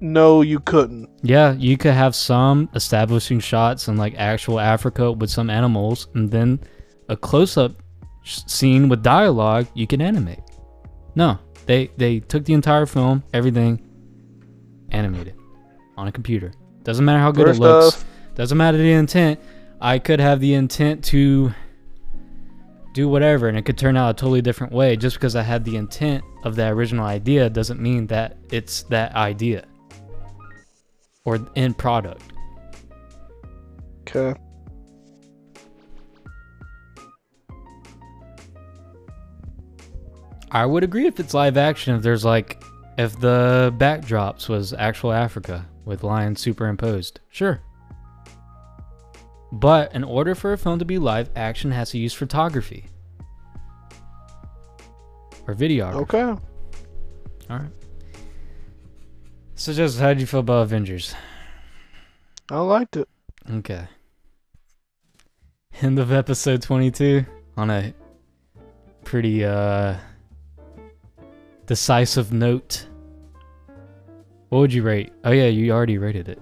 [0.00, 5.30] no you couldn't Yeah, you could have some establishing shots in like actual Africa with
[5.30, 6.58] some animals, and then
[7.08, 7.72] a close-up
[8.24, 10.40] scene with dialogue you can animate.
[11.14, 13.80] No, they they took the entire film, everything,
[14.90, 15.34] animated
[15.96, 16.52] on a computer.
[16.82, 17.96] Doesn't matter how good First it looks.
[17.96, 18.04] off,
[18.34, 19.38] Doesn't matter the intent.
[19.80, 21.52] I could have the intent to
[22.92, 24.96] do whatever, and it could turn out a totally different way.
[24.96, 29.14] Just because I had the intent of that original idea doesn't mean that it's that
[29.14, 29.64] idea
[31.24, 32.22] or end product.
[34.02, 34.38] okay
[40.54, 41.96] I would agree if it's live action.
[41.96, 42.62] If there's like,
[42.98, 47.62] if the backdrops was actual Africa with lions superimposed, sure.
[49.52, 52.86] But in order for a film to be live action, has to use photography
[55.46, 55.94] or videography.
[56.02, 56.38] okay All
[57.58, 57.70] right.
[59.54, 61.14] So, Joseph, how did you feel about Avengers?
[62.50, 63.08] i liked it
[63.50, 63.86] Okay.
[65.80, 67.24] End of episode 22
[67.56, 67.92] on a
[69.04, 69.96] pretty uh
[71.66, 72.86] decisive note.
[74.48, 75.12] What would you rate?
[75.24, 76.40] Oh yeah, you already rated it.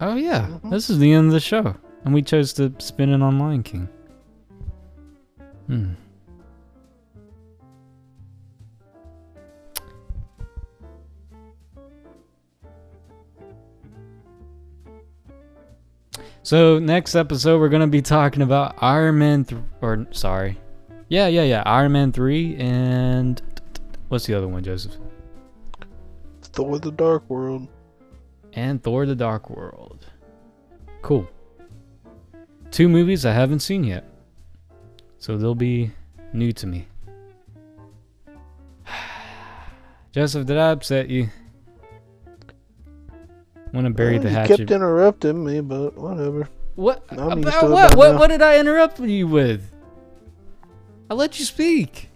[0.00, 0.70] Oh yeah, Mhm.
[0.70, 3.62] this is the end of the show, and we chose to spin it on Lion
[3.62, 3.88] King.
[5.66, 5.92] Hmm.
[16.44, 20.58] So next episode we're gonna be talking about Iron Man, th- or sorry,
[21.08, 23.40] yeah, yeah, yeah, Iron Man three and
[24.08, 24.96] what's the other one, Joseph?
[26.52, 27.66] thor the dark world
[28.52, 30.06] And Thor: The Dark World.
[31.00, 31.26] Cool.
[32.72, 34.04] Two movies I haven't seen yet.
[35.18, 35.92] So they'll be
[36.32, 36.88] new to me.
[40.12, 41.28] Joseph, did I upset you?
[43.72, 44.56] Want to bury Well, the you hatchet?
[44.58, 46.48] kept interrupting me, but whatever.
[46.74, 47.04] What?
[47.10, 47.96] I'm about what?
[47.96, 48.12] What?
[48.12, 48.18] now.
[48.18, 49.70] What did I interrupt you with?
[51.10, 52.08] I let you speak.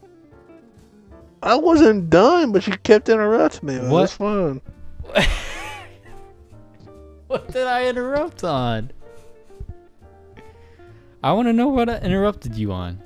[1.42, 3.78] I wasn't done, but you kept interrupting me.
[3.88, 4.00] What?
[4.00, 4.60] That's fine.
[7.26, 8.90] What did I interrupt on?
[11.26, 13.02] I want to know what I interrupted you on.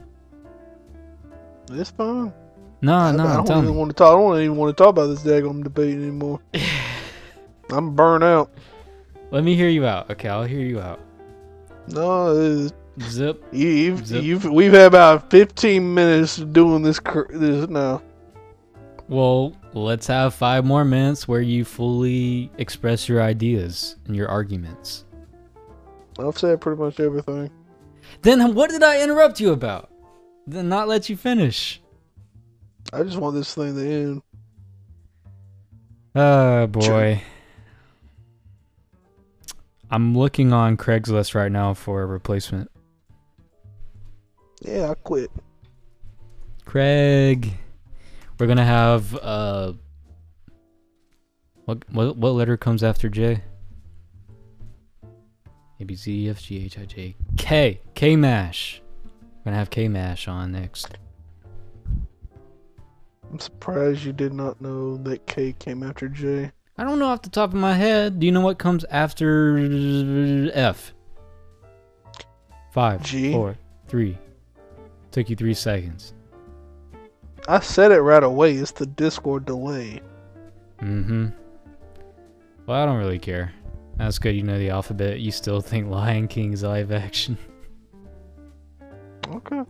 [1.71, 2.35] It's fine.
[2.83, 3.71] No, no, I don't even me.
[3.79, 4.15] want to talk.
[4.15, 6.39] I don't even want to talk about this daggone debate anymore.
[7.71, 8.53] I'm burnt out.
[9.31, 10.11] Let me hear you out.
[10.11, 11.01] Okay, I'll hear you out.
[11.87, 12.69] No,
[13.01, 13.43] Zip.
[13.53, 14.23] you, you've, Zip.
[14.23, 17.01] you've, we've had about 15 minutes doing this.
[17.01, 18.03] cr- This now.
[19.09, 25.07] Well, let's have five more minutes where you fully express your ideas and your arguments.
[26.19, 27.51] I've said pretty much everything.
[28.23, 29.91] Then what did I interrupt you about?
[30.47, 31.81] Then not let you finish.
[32.93, 34.23] I just want this thing to end.
[36.15, 37.23] Oh boy.
[39.91, 42.71] I'm looking on Craigslist right now for a replacement.
[44.63, 45.31] Yeah, I quit.
[46.65, 47.57] Craig.
[48.39, 49.73] We're gonna have uh
[51.65, 53.43] what what what letter comes after J?
[55.81, 58.83] A B C E F G H I J K K Mash.
[59.05, 60.99] We're gonna have K Mash on next.
[63.33, 66.53] I'm surprised you did not know that K came after J.
[66.77, 68.21] I don't know off the top of my head.
[68.21, 70.93] Do you know what comes after F?
[72.73, 73.33] Five, G.
[73.33, 73.57] four,
[73.89, 74.19] three.
[75.11, 76.15] Took you three seconds.
[77.49, 78.55] I said it right away.
[78.55, 80.01] It's the Discord delay.
[80.81, 81.29] Mm-hmm.
[82.67, 83.53] Well, I don't really care.
[84.01, 84.35] That's good.
[84.35, 85.21] You know the alphabet.
[85.21, 87.37] You still think Lion King's live action.
[89.33, 89.63] Okay.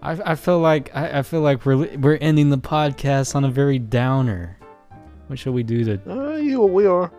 [0.00, 3.50] I, I feel like I, I feel like we're we're ending the podcast on a
[3.50, 4.56] very downer.
[5.26, 6.00] What should we do to?
[6.08, 7.10] Uh, you, we are.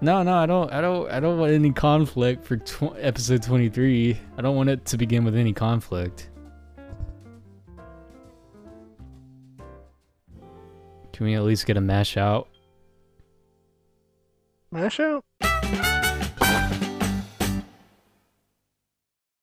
[0.00, 0.72] No, no, I don't.
[0.72, 1.10] I don't.
[1.10, 4.18] I don't want any conflict for tw- episode twenty three.
[4.38, 6.30] I don't want it to begin with any conflict.
[11.18, 12.46] Can we at least get a mash out?
[14.70, 15.24] Mash out.